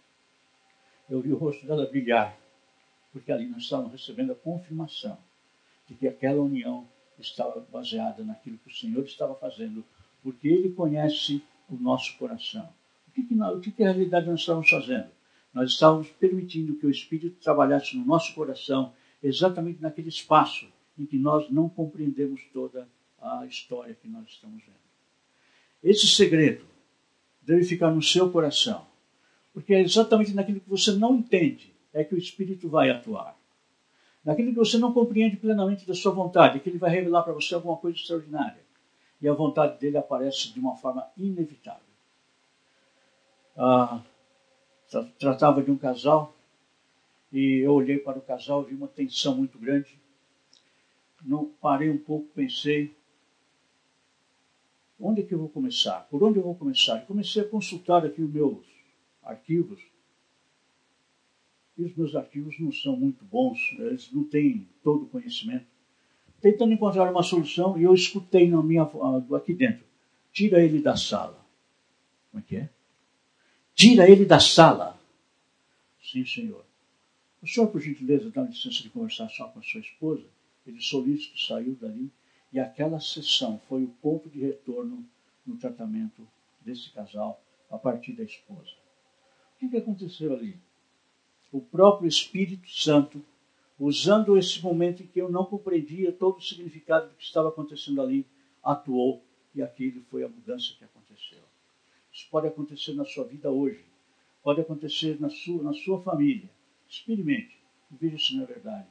[1.10, 2.38] Eu vi o rosto dela brilhar,
[3.12, 5.17] porque ali nós estávamos recebendo a confirmação
[5.88, 6.88] de que aquela união
[7.19, 9.84] estava baseada naquilo que o Senhor estava fazendo,
[10.23, 12.69] porque Ele conhece o nosso coração.
[13.08, 15.10] O que, que, nós, o que, que na realidade nós estávamos fazendo?
[15.54, 21.17] Nós estávamos permitindo que o Espírito trabalhasse no nosso coração, exatamente naquele espaço em que
[21.17, 22.88] nós não compreendemos toda
[23.19, 24.75] a história que nós estamos vendo.
[25.84, 26.65] Esse segredo
[27.41, 28.86] deve ficar no seu coração,
[29.54, 33.36] porque é exatamente naquilo que você não entende é que o Espírito vai atuar
[34.23, 37.56] naquilo que você não compreende plenamente da sua vontade, que ele vai revelar para você
[37.56, 38.62] alguma coisa extraordinária.
[39.21, 41.82] E a vontade dele aparece de uma forma inevitável.
[43.58, 44.01] Ah,
[45.19, 46.34] tratava de um casal
[47.32, 49.99] e eu olhei para o casal, vi uma tensão muito grande.
[51.23, 52.95] Não parei um pouco, pensei,
[54.99, 56.07] onde é que eu vou começar?
[56.10, 56.97] Por onde eu vou começar?
[56.97, 58.65] E comecei a consultar aqui os meus
[59.23, 59.79] arquivos
[61.77, 65.65] e os meus arquivos não são muito bons, eles não têm todo o conhecimento.
[66.39, 68.84] Tentando encontrar uma solução, e eu escutei na minha,
[69.36, 69.84] aqui dentro:
[70.31, 71.39] tira ele da sala.
[72.31, 72.69] Como é que é?
[73.73, 74.99] Tira ele da sala.
[76.03, 76.65] Sim, senhor.
[77.41, 80.23] O senhor, por gentileza, dá licença de conversar só com a sua esposa?
[80.71, 82.12] Ele solícito saiu dali
[82.51, 85.05] e aquela sessão foi o ponto de retorno
[85.45, 86.27] no tratamento
[86.62, 88.71] desse casal a partir da esposa.
[89.55, 90.60] O que, que aconteceu ali?
[91.51, 93.21] o próprio Espírito Santo,
[93.77, 98.01] usando esse momento em que eu não compreendia todo o significado do que estava acontecendo
[98.01, 98.25] ali,
[98.63, 99.21] atuou
[99.53, 101.41] e aquilo foi a mudança que aconteceu.
[102.13, 103.84] Isso pode acontecer na sua vida hoje,
[104.41, 106.49] pode acontecer na sua, na sua família.
[106.88, 107.57] Experimente
[107.91, 108.88] e veja se não é verdade,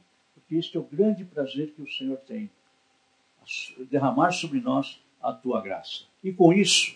[0.51, 2.49] porque este é o grande prazer que o Senhor tem,
[3.89, 6.03] derramar sobre nós a tua graça.
[6.21, 6.93] E com isso,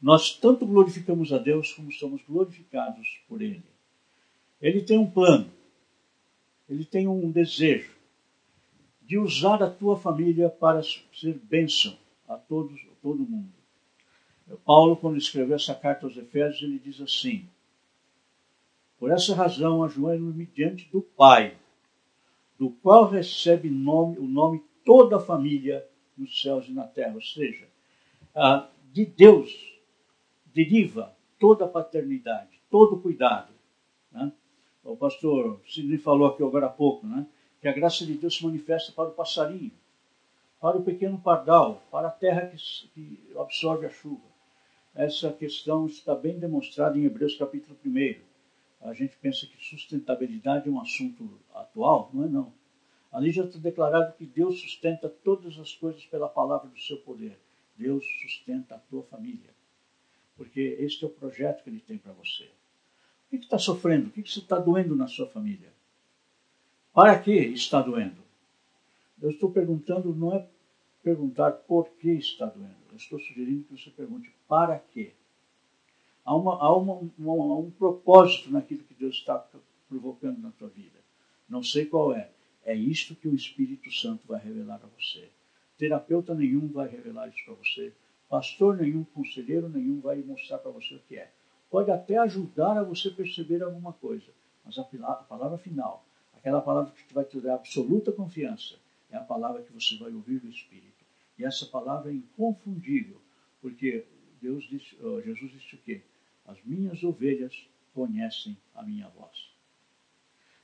[0.00, 3.62] nós tanto glorificamos a Deus como somos glorificados por Ele.
[4.58, 5.50] Ele tem um plano,
[6.66, 7.94] ele tem um desejo
[9.02, 11.94] de usar a tua família para ser bênção
[12.26, 13.52] a todos, a todo mundo.
[14.64, 17.46] Paulo, quando escreveu essa carta aos Efésios, ele diz assim:
[18.98, 21.58] Por essa razão, ajoelho-me diante do Pai,
[22.64, 27.20] do qual recebe nome, o nome toda a família nos céus e na terra, ou
[27.20, 27.68] seja,
[28.90, 29.78] de Deus,
[30.46, 33.52] deriva toda a paternidade, todo o cuidado.
[34.10, 34.32] Né?
[34.82, 37.26] O pastor Sidney falou aqui agora há pouco, né?
[37.60, 39.72] que a graça de Deus se manifesta para o passarinho,
[40.58, 42.56] para o pequeno pardal, para a terra que,
[42.94, 44.24] que absorve a chuva.
[44.94, 48.33] Essa questão está bem demonstrada em Hebreus capítulo 1.
[48.84, 52.52] A gente pensa que sustentabilidade é um assunto atual, não é não.
[53.10, 57.38] Ali já está declarado que Deus sustenta todas as coisas pela palavra do seu poder.
[57.76, 59.54] Deus sustenta a tua família.
[60.36, 62.44] Porque este é o projeto que Ele tem para você.
[63.32, 64.08] O que está sofrendo?
[64.08, 65.72] O que está doendo na sua família?
[66.92, 68.22] Para que está doendo?
[69.20, 70.46] Eu estou perguntando, não é
[71.02, 72.76] perguntar por que está doendo.
[72.90, 75.14] Eu estou sugerindo que você pergunte para quê.
[76.24, 79.44] Há, uma, há uma, uma, um propósito naquilo que Deus está
[79.88, 80.98] provocando na tua vida.
[81.48, 82.30] Não sei qual é.
[82.64, 85.28] É isto que o Espírito Santo vai revelar a você.
[85.76, 87.92] Terapeuta nenhum vai revelar isso para você.
[88.28, 91.30] Pastor nenhum, conselheiro nenhum vai mostrar para você o que é.
[91.70, 94.32] Pode até ajudar a você perceber alguma coisa,
[94.64, 98.76] mas a, palavra final, aquela palavra que vai te dar absoluta confiança,
[99.10, 101.04] é a palavra que você vai ouvir do Espírito.
[101.38, 103.20] E essa palavra é inconfundível,
[103.60, 104.06] porque
[104.40, 106.02] Deus disse, Jesus disse o quê?
[106.46, 109.50] As minhas ovelhas conhecem a minha voz.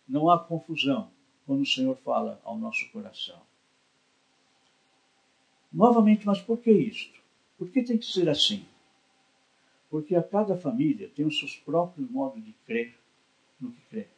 [0.09, 1.11] Não há confusão
[1.47, 3.41] quando o Senhor fala ao nosso coração.
[5.73, 7.21] Novamente, mas por que isto?
[7.57, 8.65] Por que tem que ser assim?
[9.89, 12.97] Porque a cada família tem os seus próprios modos de crer
[13.61, 14.09] no que crê.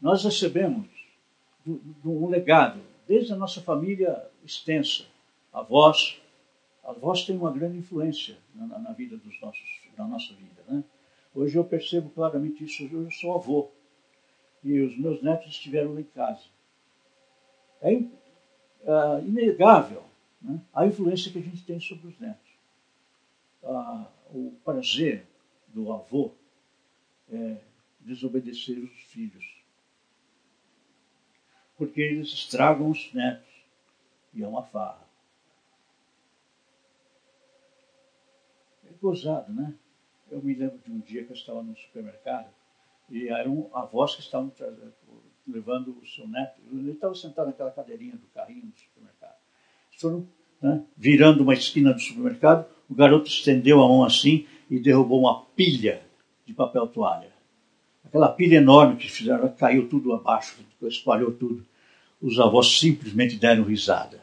[0.00, 0.88] Nós recebemos
[1.66, 5.04] um legado, desde a nossa família extensa.
[5.52, 6.20] Avós,
[6.82, 10.62] avós têm uma grande influência na, na vida dos nossos, na nossa vida.
[10.68, 10.84] Né?
[11.34, 12.84] Hoje eu percebo claramente isso.
[12.84, 13.70] Hoje eu sou avô
[14.62, 16.44] e os meus netos estiveram lá em casa.
[17.80, 20.04] É uh, inegável
[20.40, 20.60] né?
[20.72, 22.50] a influência que a gente tem sobre os netos.
[23.62, 25.26] Uh, o prazer
[25.68, 26.32] do avô
[27.30, 27.56] é
[28.00, 29.62] desobedecer os filhos.
[31.76, 33.50] Porque eles estragam os netos.
[34.34, 35.06] E é uma farra.
[38.86, 39.74] É gozado, né?
[40.32, 42.48] Eu me lembro de um dia que eu estava no supermercado
[43.10, 44.50] e eram avós que estavam
[45.46, 46.58] levando o seu neto.
[46.72, 49.36] Ele estava sentado naquela cadeirinha do carrinho do supermercado.
[49.90, 50.26] Eles foram
[50.62, 55.42] né, virando uma esquina do supermercado, o garoto estendeu a mão assim e derrubou uma
[55.54, 56.00] pilha
[56.46, 57.30] de papel toalha.
[58.02, 61.62] Aquela pilha enorme que fizeram, caiu tudo abaixo, espalhou tudo.
[62.22, 64.22] Os avós simplesmente deram risada.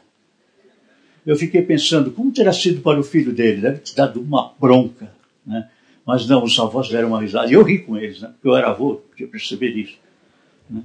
[1.24, 3.60] Eu fiquei pensando, como terá sido para o filho dele?
[3.60, 5.14] Deve ter dado uma bronca.
[5.46, 5.70] Né?
[6.06, 7.48] Mas não, os avós deram uma risada.
[7.48, 8.28] E eu ri com eles, né?
[8.28, 9.96] porque eu era avô, podia perceber isso.
[10.68, 10.82] Né?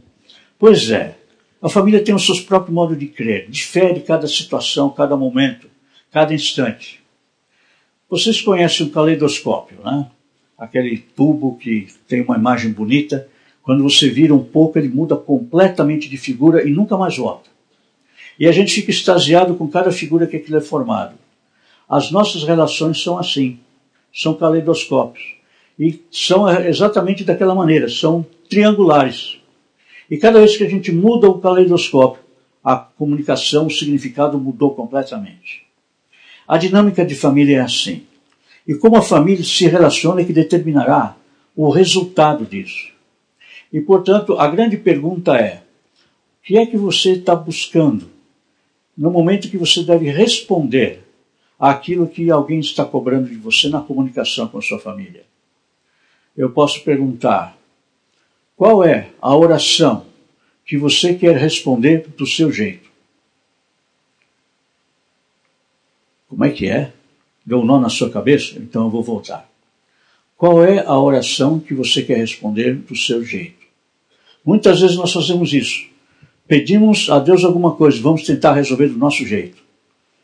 [0.59, 1.17] Pois é,
[1.61, 5.67] a família tem os seus próprios modos de crer, difere cada situação, cada momento,
[6.11, 7.03] cada instante.
[8.09, 10.07] Vocês conhecem o caleidoscópio, né?
[10.57, 13.27] Aquele tubo que tem uma imagem bonita.
[13.63, 17.49] Quando você vira um pouco, ele muda completamente de figura e nunca mais volta.
[18.39, 21.15] E a gente fica extasiado com cada figura que aquilo é formado.
[21.89, 23.59] As nossas relações são assim
[24.15, 25.35] são caleidoscópios.
[25.77, 29.37] E são exatamente daquela maneira, são triangulares.
[30.09, 32.23] E cada vez que a gente muda o caleidoscópio,
[32.63, 35.65] a comunicação, o significado mudou completamente.
[36.47, 38.03] A dinâmica de família é assim.
[38.65, 41.17] E como a família se relaciona é que determinará
[41.55, 42.91] o resultado disso.
[43.71, 45.61] E, portanto, a grande pergunta é:
[46.41, 48.09] o que é que você está buscando
[48.97, 51.04] no momento que você deve responder
[51.59, 55.23] aquilo que alguém está cobrando de você na comunicação com a sua família.
[56.35, 57.57] Eu posso perguntar:
[58.55, 60.05] qual é a oração
[60.65, 62.89] que você quer responder do seu jeito?
[66.27, 66.91] Como é que é?
[67.45, 68.57] Deu um nó na sua cabeça?
[68.57, 69.49] Então eu vou voltar.
[70.35, 73.65] Qual é a oração que você quer responder do seu jeito?
[74.43, 75.87] Muitas vezes nós fazemos isso.
[76.47, 79.63] Pedimos a Deus alguma coisa, vamos tentar resolver do nosso jeito.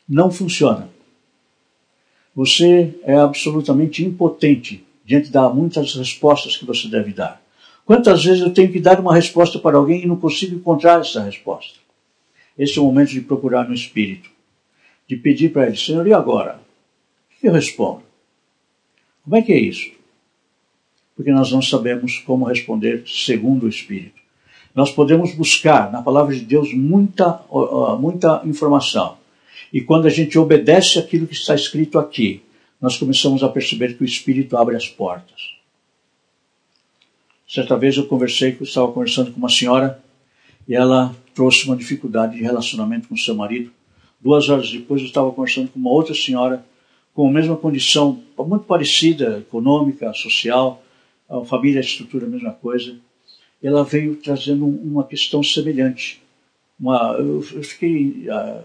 [0.07, 0.89] Não funciona.
[2.35, 7.41] Você é absolutamente impotente diante de muitas respostas que você deve dar.
[7.85, 11.21] Quantas vezes eu tenho que dar uma resposta para alguém e não consigo encontrar essa
[11.21, 11.79] resposta?
[12.57, 14.29] Esse é o momento de procurar no Espírito,
[15.07, 16.61] de pedir para ele, Senhor, e agora?
[17.35, 18.03] O que eu respondo?
[19.23, 19.91] Como é que é isso?
[21.15, 24.21] Porque nós não sabemos como responder segundo o Espírito.
[24.73, 27.41] Nós podemos buscar na palavra de Deus muita,
[27.99, 29.17] muita informação.
[29.71, 32.41] E quando a gente obedece aquilo que está escrito aqui,
[32.81, 35.55] nós começamos a perceber que o Espírito abre as portas.
[37.47, 40.01] Certa vez eu conversei, eu estava conversando com uma senhora
[40.67, 43.71] e ela trouxe uma dificuldade de relacionamento com seu marido.
[44.19, 46.65] Duas horas depois eu estava conversando com uma outra senhora
[47.13, 50.81] com a mesma condição, muito parecida, econômica, social,
[51.29, 52.95] a família, a estrutura, a mesma coisa.
[53.61, 56.21] Ela veio trazendo uma questão semelhante.
[56.79, 58.63] Uma, eu fiquei ah,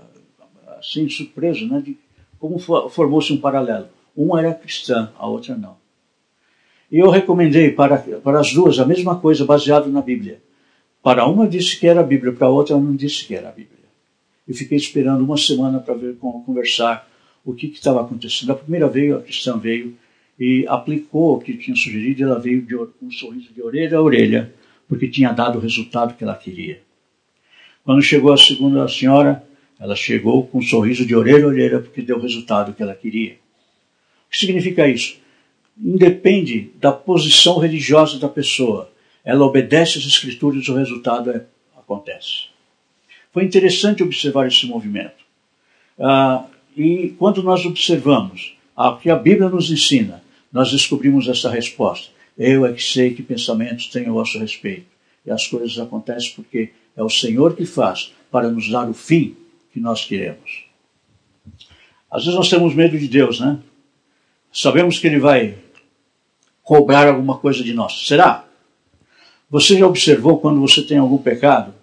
[0.86, 1.96] assim surpreso, né, de
[2.38, 3.88] como formou-se um paralelo.
[4.16, 5.76] Uma era cristã, a outra não.
[6.90, 10.40] E eu recomendei para, para as duas a mesma coisa, baseado na Bíblia.
[11.02, 13.52] Para uma disse que era a Bíblia, para a outra não disse que era a
[13.52, 13.76] Bíblia.
[14.46, 17.08] E fiquei esperando uma semana para ver conversar
[17.44, 18.52] o que estava acontecendo.
[18.52, 19.96] A primeira veio, a cristã veio
[20.38, 24.54] e aplicou o que tinha sugerido, ela veio de um sorriso de orelha a orelha,
[24.88, 26.80] porque tinha dado o resultado que ela queria.
[27.84, 29.46] Quando chegou a segunda senhora,
[29.78, 32.94] ela chegou com um sorriso de orelha a orelha, porque deu o resultado que ela
[32.94, 33.34] queria.
[34.26, 35.18] O que significa isso?
[35.78, 38.90] Independe da posição religiosa da pessoa.
[39.24, 41.44] Ela obedece às escrituras e o resultado é,
[41.76, 42.46] acontece.
[43.32, 45.24] Foi interessante observar esse movimento.
[45.98, 52.10] Ah, e quando nós observamos o que a Bíblia nos ensina, nós descobrimos essa resposta.
[52.38, 54.86] Eu é que sei que pensamentos tenho a vosso respeito.
[55.24, 59.36] E as coisas acontecem porque é o Senhor que faz para nos dar o fim
[59.76, 60.64] que nós queremos.
[62.10, 63.58] Às vezes nós temos medo de Deus, né?
[64.50, 65.58] Sabemos que Ele vai
[66.62, 68.06] cobrar alguma coisa de nós.
[68.06, 68.48] Será?
[69.50, 71.74] Você já observou quando você tem algum pecado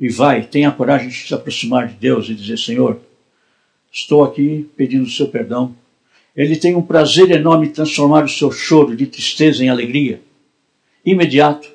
[0.00, 3.00] e vai, tem a coragem de se aproximar de Deus e dizer: Senhor,
[3.92, 5.74] Estou aqui pedindo o seu perdão.
[6.36, 10.22] Ele tem um prazer enorme transformar o seu choro de tristeza em alegria.
[11.04, 11.68] Imediato.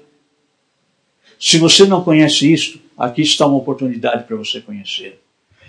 [1.39, 5.19] Se você não conhece isto, aqui está uma oportunidade para você conhecer.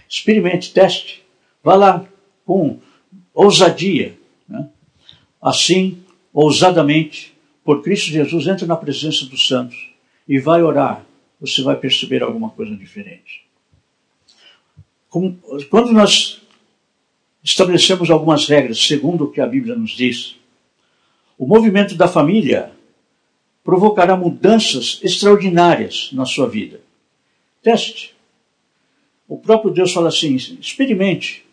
[0.08, 1.22] Experimente, teste.
[1.62, 2.06] Vá lá
[2.44, 2.78] com
[3.32, 4.16] ousadia.
[4.48, 4.68] Né?
[5.40, 9.90] Assim, ousadamente, por Cristo Jesus, entre na presença dos santos
[10.28, 11.04] e vai orar.
[11.40, 13.44] Você vai perceber alguma coisa diferente
[15.70, 16.40] quando nós
[17.42, 20.36] estabelecemos algumas regras segundo o que a Bíblia nos diz,
[21.38, 22.72] o movimento da família
[23.62, 26.80] provocará mudanças extraordinárias na sua vida.
[27.62, 28.13] Teste.
[29.28, 31.44] O próprio Deus fala assim: experimente.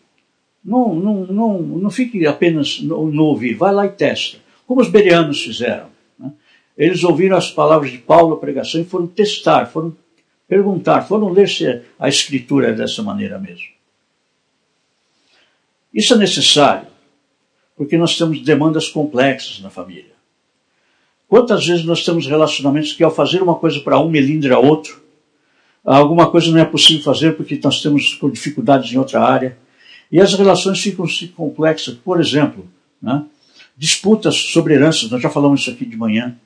[0.64, 4.38] Não, não, não, não fique apenas no, no ouvir, vai lá e testa.
[4.66, 5.88] Como os bereanos fizeram.
[6.16, 6.30] Né?
[6.78, 9.96] Eles ouviram as palavras de Paulo, a pregação, e foram testar, foram
[10.46, 13.68] perguntar, foram ler se a escritura é dessa maneira mesmo.
[15.92, 16.86] Isso é necessário,
[17.76, 20.12] porque nós temos demandas complexas na família.
[21.28, 25.01] Quantas vezes nós temos relacionamentos que ao fazer uma coisa para um melindra outro,
[25.84, 29.58] alguma coisa não é possível fazer porque nós temos dificuldades em outra área,
[30.10, 31.94] e as relações ficam complexas.
[31.94, 32.66] Por exemplo,
[33.00, 33.24] né,
[33.76, 36.36] disputas sobre heranças, nós já falamos isso aqui de manhã.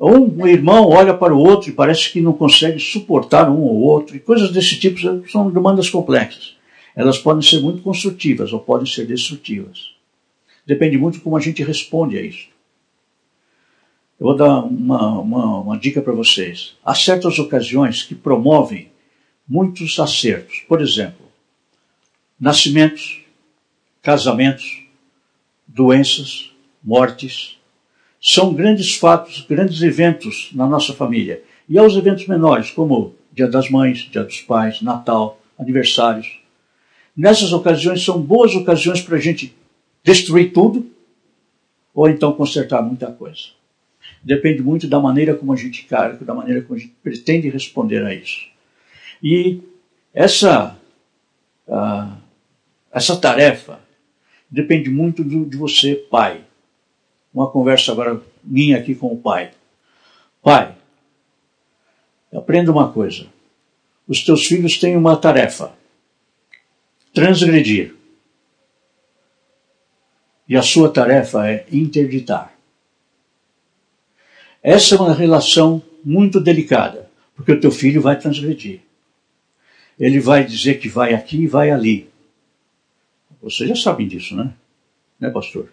[0.00, 4.16] Um irmão olha para o outro e parece que não consegue suportar um ou outro,
[4.16, 4.98] e coisas desse tipo
[5.30, 6.56] são demandas complexas.
[6.96, 9.92] Elas podem ser muito construtivas ou podem ser destrutivas.
[10.66, 12.48] Depende muito como a gente responde a isso.
[14.18, 16.76] Eu vou dar uma, uma, uma dica para vocês.
[16.84, 18.90] Há certas ocasiões que promovem
[19.46, 20.60] muitos acertos.
[20.68, 21.26] Por exemplo,
[22.38, 23.22] nascimentos,
[24.00, 24.84] casamentos,
[25.66, 27.58] doenças, mortes,
[28.20, 31.42] são grandes fatos, grandes eventos na nossa família.
[31.68, 36.38] E há os eventos menores, como Dia das Mães, Dia dos Pais, Natal, aniversários.
[37.16, 39.54] Nessas ocasiões são boas ocasiões para a gente
[40.02, 40.86] destruir tudo
[41.92, 43.48] ou então consertar muita coisa.
[44.24, 48.04] Depende muito da maneira como a gente carga, da maneira como a gente pretende responder
[48.04, 48.46] a isso.
[49.22, 49.60] E
[50.12, 50.78] essa,
[51.68, 52.16] uh,
[52.90, 53.80] essa tarefa
[54.50, 56.44] depende muito do, de você, pai
[57.34, 59.50] uma conversa agora minha aqui com o pai.
[60.40, 60.76] Pai,
[62.32, 63.26] aprenda uma coisa.
[64.06, 65.72] Os teus filhos têm uma tarefa:
[67.12, 67.96] transgredir.
[70.48, 72.53] E a sua tarefa é interditar.
[74.64, 78.80] Essa é uma relação muito delicada, porque o teu filho vai transgredir.
[80.00, 82.08] Ele vai dizer que vai aqui e vai ali.
[83.42, 84.54] Vocês já sabem disso, né?
[85.20, 85.70] Né, pastor?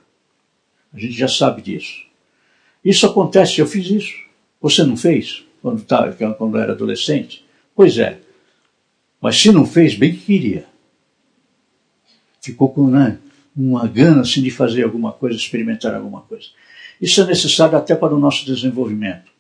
[0.94, 2.06] A gente já sabe disso.
[2.84, 4.14] Isso acontece, eu fiz isso.
[4.60, 7.46] Você não fez quando, tá, quando era adolescente?
[7.74, 8.20] Pois é.
[9.22, 10.66] Mas se não fez, bem que queria.
[12.42, 13.20] Ficou com né,
[13.56, 16.48] uma gana assim, de fazer alguma coisa, experimentar alguma coisa.
[17.02, 19.32] Isso é necessário até para o nosso desenvolvimento.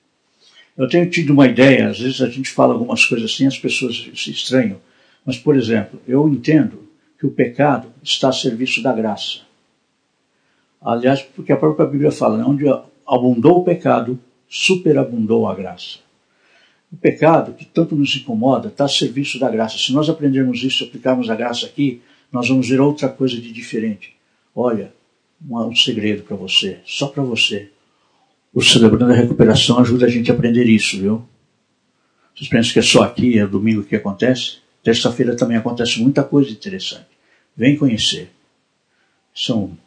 [0.75, 4.09] Eu tenho tido uma ideia, às vezes a gente fala algumas coisas assim, as pessoas
[4.15, 4.77] se estranham.
[5.23, 6.89] Mas, por exemplo, eu entendo
[7.19, 9.41] que o pecado está a serviço da graça.
[10.81, 12.65] Aliás, porque a própria Bíblia fala, né, onde
[13.07, 15.99] abundou o pecado, superabundou a graça.
[16.91, 19.77] O pecado, que tanto nos incomoda, está a serviço da graça.
[19.77, 22.01] Se nós aprendermos isso e aplicarmos a graça aqui,
[22.31, 24.15] nós vamos ver outra coisa de diferente.
[24.55, 24.91] Olha,
[25.49, 27.71] um segredo para você, só para você.
[28.53, 31.27] O Celebrando a Recuperação ajuda a gente a aprender isso, viu?
[32.35, 34.57] Vocês pensam que é só aqui, é domingo que acontece?
[34.83, 37.07] Terça-feira também acontece muita coisa interessante.
[37.55, 38.31] Vem conhecer.
[39.33, 39.77] São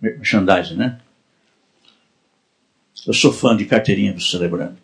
[0.00, 1.00] merchandising, né?
[3.06, 4.76] Eu sou fã de carteirinha do Celebrando.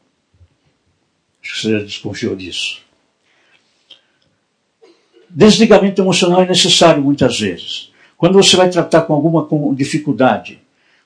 [1.43, 2.81] Acho que você já desconfiou disso.
[5.29, 7.93] Desligamento emocional é necessário muitas vezes.
[8.17, 10.61] Quando você vai tratar com alguma dificuldade,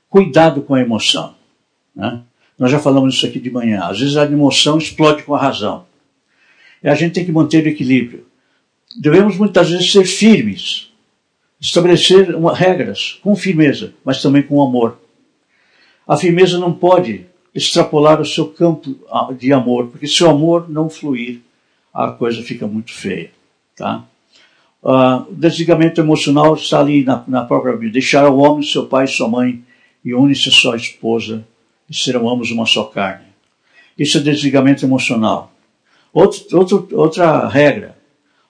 [0.09, 1.35] cuidado com a emoção.
[1.95, 2.21] Né?
[2.59, 3.85] Nós já falamos isso aqui de manhã.
[3.85, 5.87] Às vezes a emoção explode com a razão.
[6.83, 8.27] E a gente tem que manter o equilíbrio.
[8.99, 10.91] Devemos muitas vezes ser firmes,
[11.61, 14.99] estabelecer uma, regras com firmeza, mas também com amor.
[16.07, 18.97] A firmeza não pode extrapolar o seu campo
[19.39, 21.41] de amor, porque se o amor não fluir,
[21.93, 23.31] a coisa fica muito feia.
[23.77, 24.05] Tá?
[24.83, 27.93] Uh, o desligamento emocional está ali na, na própria Bíblia.
[27.93, 29.63] Deixar o homem, seu pai sua mãe,
[30.05, 31.45] e une-se a sua esposa,
[31.89, 33.27] e serão ambos uma só carne.
[33.99, 35.53] Isso é desligamento emocional.
[36.13, 37.97] Outro, outro, outra regra: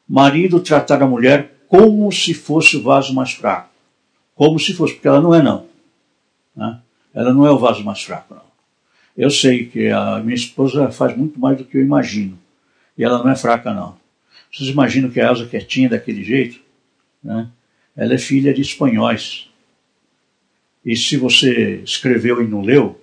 [0.08, 3.70] marido tratar a mulher como se fosse o vaso mais fraco.
[4.34, 5.66] Como se fosse, porque ela não é, não.
[6.56, 6.78] Né?
[7.12, 8.50] Ela não é o vaso mais fraco, não.
[9.16, 12.38] Eu sei que a minha esposa faz muito mais do que eu imagino.
[12.96, 13.99] E ela não é fraca, não.
[14.52, 16.60] Vocês imaginam que a Elsa quietinha daquele jeito?
[17.22, 17.48] Né?
[17.96, 19.48] Ela é filha de espanhóis.
[20.84, 23.00] E se você escreveu e não leu,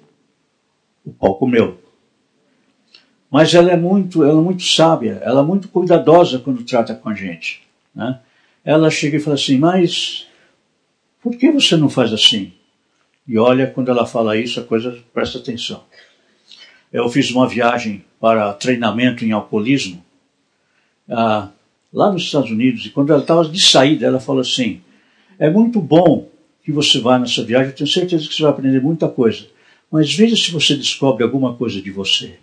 [1.05, 1.79] o pau comeu.
[3.29, 7.09] Mas ela é muito, ela é muito sábia, ela é muito cuidadosa quando trata com
[7.09, 7.61] a gente.
[7.93, 8.19] Né?
[8.63, 10.27] Ela chega e fala assim, mas
[11.21, 12.53] por que você não faz assim?
[13.27, 15.83] E olha, quando ela fala isso, a coisa presta atenção.
[16.91, 20.03] Eu fiz uma viagem para treinamento em alcoolismo
[21.09, 21.49] ah,
[21.93, 24.81] lá nos Estados Unidos e quando ela estava de saída, ela falou assim:
[25.39, 26.29] é muito bom
[26.63, 29.47] que você vá nessa viagem, eu tenho certeza que você vai aprender muita coisa,
[29.91, 32.37] mas veja se você descobre alguma coisa de você.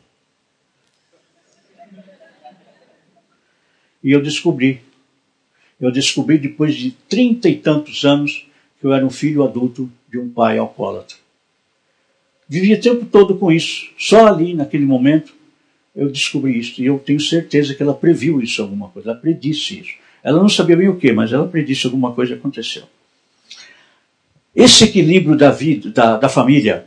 [4.02, 4.82] E eu descobri.
[5.80, 8.46] Eu descobri depois de trinta e tantos anos
[8.78, 11.16] que eu era um filho adulto de um pai alcoólatra.
[12.46, 13.90] Vivia o tempo todo com isso.
[13.98, 15.34] Só ali, naquele momento,
[15.94, 16.80] eu descobri isso.
[16.82, 19.10] E eu tenho certeza que ela previu isso, alguma coisa.
[19.10, 19.94] Ela predisse isso.
[20.22, 22.84] Ela não sabia bem o que, mas ela predisse alguma coisa aconteceu.
[24.54, 26.86] Esse equilíbrio da vida, da, da família,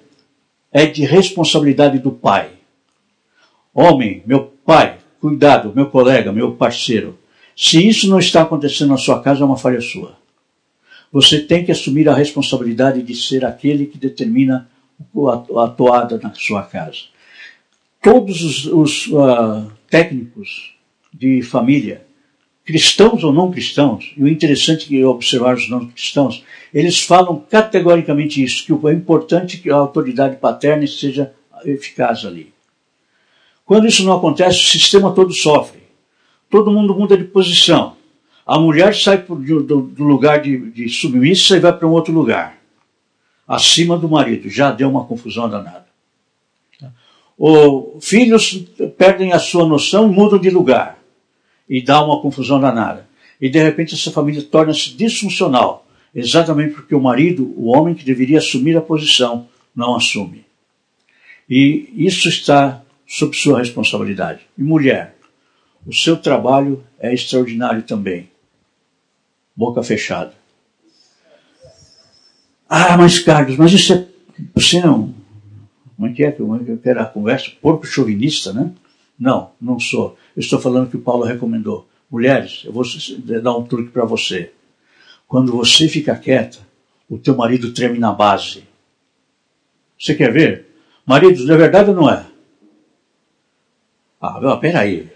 [0.71, 2.49] é de responsabilidade do pai.
[3.73, 7.17] Homem, meu pai, cuidado, meu colega, meu parceiro.
[7.55, 10.17] Se isso não está acontecendo na sua casa, é uma falha sua.
[11.11, 14.69] Você tem que assumir a responsabilidade de ser aquele que determina
[15.57, 17.03] a toada na sua casa.
[18.01, 20.75] Todos os, os uh, técnicos
[21.13, 22.05] de família,
[22.63, 26.43] cristãos ou não cristãos, e o interessante é observar os não cristãos,
[26.73, 31.33] eles falam categoricamente isso, que é importante que a autoridade paterna seja
[31.65, 32.53] eficaz ali.
[33.65, 35.81] Quando isso não acontece, o sistema todo sofre.
[36.49, 37.97] Todo mundo muda de posição.
[38.45, 42.57] A mulher sai do, lugar de, de submissa e vai para um outro lugar.
[43.45, 44.49] Acima do marido.
[44.49, 45.86] Já deu uma confusão danada.
[47.37, 48.65] Os filhos
[48.97, 50.97] perdem a sua noção mudam de lugar.
[51.69, 53.07] E dá uma confusão danada.
[53.39, 55.85] E de repente essa família torna-se disfuncional.
[56.15, 60.45] Exatamente porque o marido, o homem que deveria assumir a posição, não assume.
[61.49, 64.41] E isso está sob sua responsabilidade.
[64.57, 65.15] E mulher,
[65.85, 68.29] o seu trabalho é extraordinário também
[69.57, 70.33] boca fechada.
[72.69, 74.05] Ah, mas Carlos, mas isso é.
[74.53, 75.15] Você não.
[75.97, 76.27] Como é que é?
[76.29, 77.51] É que era a conversa?
[77.59, 78.71] Porco chauvinista, né?
[79.19, 80.15] Não, não sou.
[80.35, 81.87] Eu estou falando que o Paulo recomendou.
[82.09, 82.83] Mulheres, eu vou
[83.41, 84.51] dar um truque para você.
[85.27, 86.59] Quando você fica quieta,
[87.09, 88.63] o teu marido treme na base.
[89.99, 90.67] Você quer ver?
[91.05, 92.25] Maridos, é verdade ou não é?
[94.21, 95.09] Ah, peraí.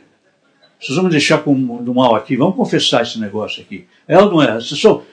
[0.79, 1.53] Vocês vão me deixar com,
[1.83, 3.85] do mal aqui, vamos confessar esse negócio aqui.
[4.07, 4.55] É ou não é?
[4.55, 5.03] Você só,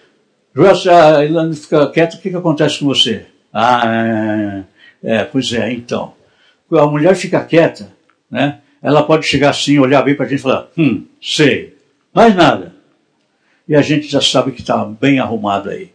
[0.56, 3.26] a Ilana fica quieto, o que, que acontece com você?
[3.52, 3.98] Ah, é,
[4.60, 4.64] é,
[5.24, 6.14] pois é, então.
[6.70, 7.92] A mulher fica quieta,
[8.30, 8.60] né?
[8.82, 11.76] Ela pode chegar assim, olhar bem para a gente e falar, hum, sei,
[12.14, 12.74] mais nada.
[13.66, 15.90] E a gente já sabe que está bem arrumado aí.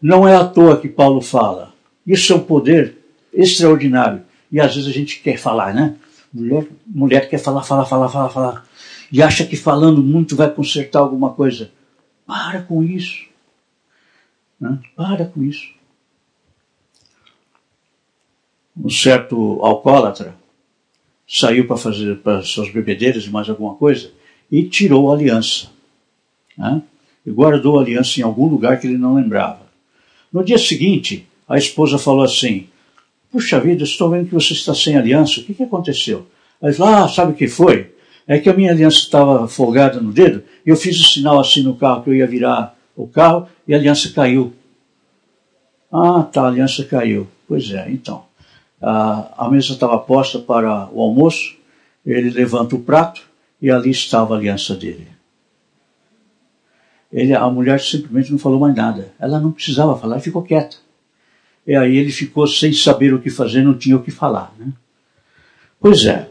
[0.00, 1.72] Não é à toa que Paulo fala.
[2.06, 2.96] Isso é um poder
[3.32, 4.22] extraordinário.
[4.50, 5.94] E às vezes a gente quer falar, né?
[6.32, 8.64] Mulher, mulher quer falar, falar, falar, falar, falar
[9.12, 11.70] e acha que falando muito vai consertar alguma coisa.
[12.26, 13.26] Para com isso.
[14.58, 14.78] Né?
[14.96, 15.68] Para com isso.
[18.76, 20.34] Um certo alcoólatra
[21.28, 24.10] saiu para fazer para suas bebedeiras e mais alguma coisa
[24.50, 25.68] e tirou a aliança.
[26.56, 26.82] Né?
[27.24, 29.62] E guardou a aliança em algum lugar que ele não lembrava.
[30.32, 32.66] No dia seguinte, a esposa falou assim:
[33.30, 36.26] Puxa vida, estou vendo que você está sem aliança, o que, que aconteceu?
[36.60, 37.92] Ela falou: Ah, sabe o que foi?
[38.26, 41.62] É que a minha aliança estava folgada no dedo e eu fiz o sinal assim
[41.62, 44.52] no carro que eu ia virar o carro e a aliança caiu.
[45.90, 47.26] Ah, tá, a aliança caiu.
[47.48, 48.24] Pois é, então.
[48.82, 51.56] A, a mesa estava posta para o almoço,
[52.04, 53.22] ele levanta o prato
[53.60, 55.06] e ali estava a aliança dele.
[57.12, 59.12] Ele, a mulher simplesmente não falou mais nada.
[59.20, 60.76] Ela não precisava falar, ficou quieta.
[61.66, 64.52] E aí ele ficou sem saber o que fazer, não tinha o que falar.
[64.58, 64.72] Né?
[65.78, 66.28] Pois é.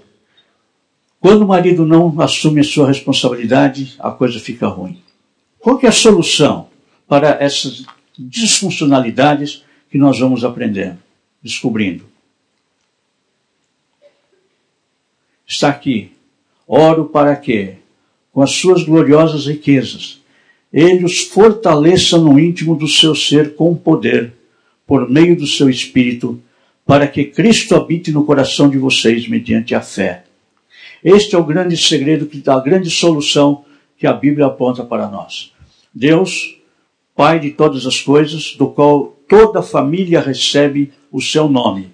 [1.20, 5.00] Quando o marido não assume a sua responsabilidade, a coisa fica ruim.
[5.60, 6.68] Qual é a solução
[7.08, 7.86] para essas
[8.18, 10.98] disfuncionalidades que nós vamos aprendendo,
[11.42, 12.11] descobrindo?
[15.52, 16.12] Está aqui.
[16.66, 17.74] Oro para que,
[18.32, 20.22] com as suas gloriosas riquezas,
[20.72, 24.32] ele os fortaleça no íntimo do seu ser com poder,
[24.88, 26.42] por meio do seu espírito,
[26.86, 30.24] para que Cristo habite no coração de vocês mediante a fé.
[31.04, 33.66] Este é o grande segredo, que dá a grande solução
[33.98, 35.52] que a Bíblia aponta para nós.
[35.94, 36.58] Deus,
[37.14, 41.90] Pai de todas as coisas, do qual toda família recebe o seu nome.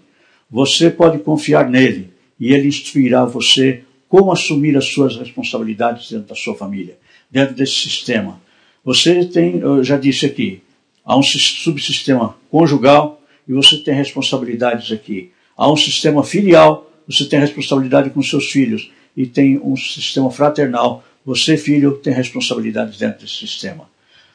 [0.48, 6.36] Você pode confiar nele e ele instruirá você como assumir as suas responsabilidades dentro da
[6.36, 6.98] sua família,
[7.30, 8.42] dentro desse sistema.
[8.84, 10.62] Você tem, eu já disse aqui,
[11.04, 15.32] há um subsistema conjugal e você tem responsabilidades aqui.
[15.58, 18.92] Há um sistema filial, você tem responsabilidade com seus filhos.
[19.16, 23.90] E tem um sistema fraternal, você, filho, tem responsabilidades dentro desse sistema.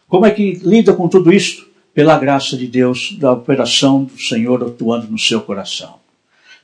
[0.08, 1.70] Como é que lida com tudo isso?
[1.94, 6.01] Pela graça de Deus, da operação do Senhor atuando no seu coração.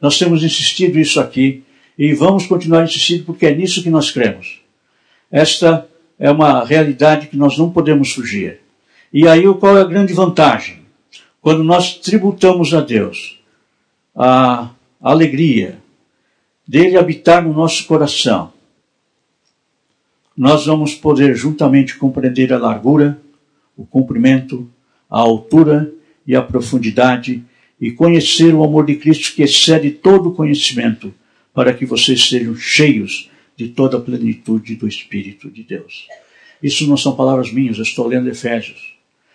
[0.01, 1.63] Nós temos insistido isso aqui
[1.99, 4.61] e vamos continuar insistindo porque é nisso que nós cremos.
[5.31, 5.89] Esta
[6.19, 8.61] é uma realidade que nós não podemos fugir.
[9.13, 10.81] E aí qual é a grande vantagem?
[11.41, 13.39] Quando nós tributamos a Deus
[14.15, 14.71] a
[15.01, 15.79] alegria
[16.67, 18.53] dele habitar no nosso coração,
[20.37, 23.21] nós vamos poder juntamente compreender a largura,
[23.77, 24.69] o comprimento,
[25.11, 25.93] a altura
[26.27, 27.45] e a profundidade
[27.81, 31.15] e conhecer o amor de Cristo que excede todo conhecimento,
[31.55, 36.07] para que vocês sejam cheios de toda a plenitude do Espírito de Deus.
[36.63, 38.95] Isso não são palavras minhas, eu estou lendo Efésios.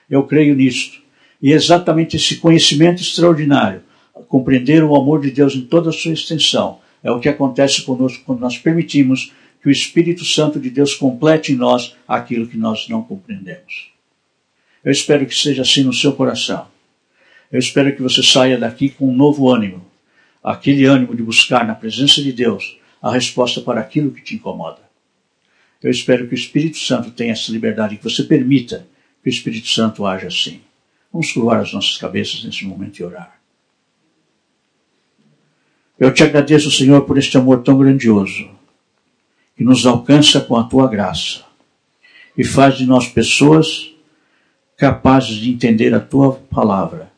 [0.09, 1.01] Eu creio nisto.
[1.41, 3.83] E exatamente esse conhecimento extraordinário,
[4.27, 8.23] compreender o amor de Deus em toda a sua extensão, é o que acontece conosco
[8.25, 12.87] quando nós permitimos que o Espírito Santo de Deus complete em nós aquilo que nós
[12.89, 13.91] não compreendemos.
[14.83, 16.67] Eu espero que seja assim no seu coração.
[17.53, 19.85] Eu espero que você saia daqui com um novo ânimo,
[20.43, 24.81] aquele ânimo de buscar na presença de Deus a resposta para aquilo que te incomoda.
[25.79, 28.87] Eu espero que o Espírito Santo tenha essa liberdade, que você permita
[29.21, 30.61] que o Espírito Santo haja assim.
[31.11, 33.39] Vamos curvar as nossas cabeças nesse momento e orar.
[35.99, 38.49] Eu te agradeço, Senhor, por este amor tão grandioso,
[39.55, 41.43] que nos alcança com a tua graça
[42.35, 43.93] e faz de nós pessoas
[44.75, 47.12] capazes de entender a tua palavra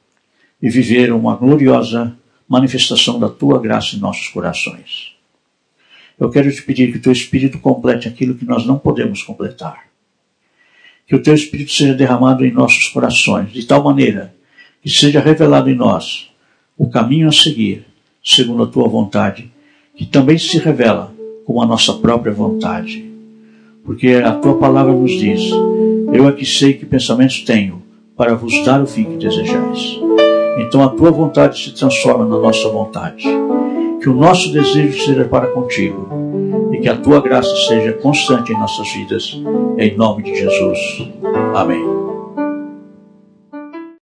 [0.66, 2.18] e viver uma gloriosa
[2.50, 5.14] manifestação da tua graça em nossos corações.
[6.20, 9.84] Eu quero te pedir que o teu Espírito complete aquilo que nós não podemos completar.
[11.06, 14.34] Que o teu Espírito seja derramado em nossos corações, de tal maneira
[14.82, 16.32] que seja revelado em nós
[16.76, 17.86] o caminho a seguir,
[18.24, 19.52] segundo a tua vontade,
[19.96, 21.14] que também se revela
[21.46, 23.06] com a nossa própria vontade.
[23.84, 25.44] Porque a tua palavra nos diz:
[26.12, 27.84] Eu aqui sei que pensamentos tenho
[28.18, 30.25] para vos dar o fim que desejais.
[30.66, 33.28] Então a tua vontade se transforma na nossa vontade
[34.02, 36.08] que o nosso desejo seja para contigo
[36.72, 39.42] e que a tua graça seja constante em nossas vidas.
[39.78, 40.80] Em nome de Jesus.
[41.56, 42.15] Amém.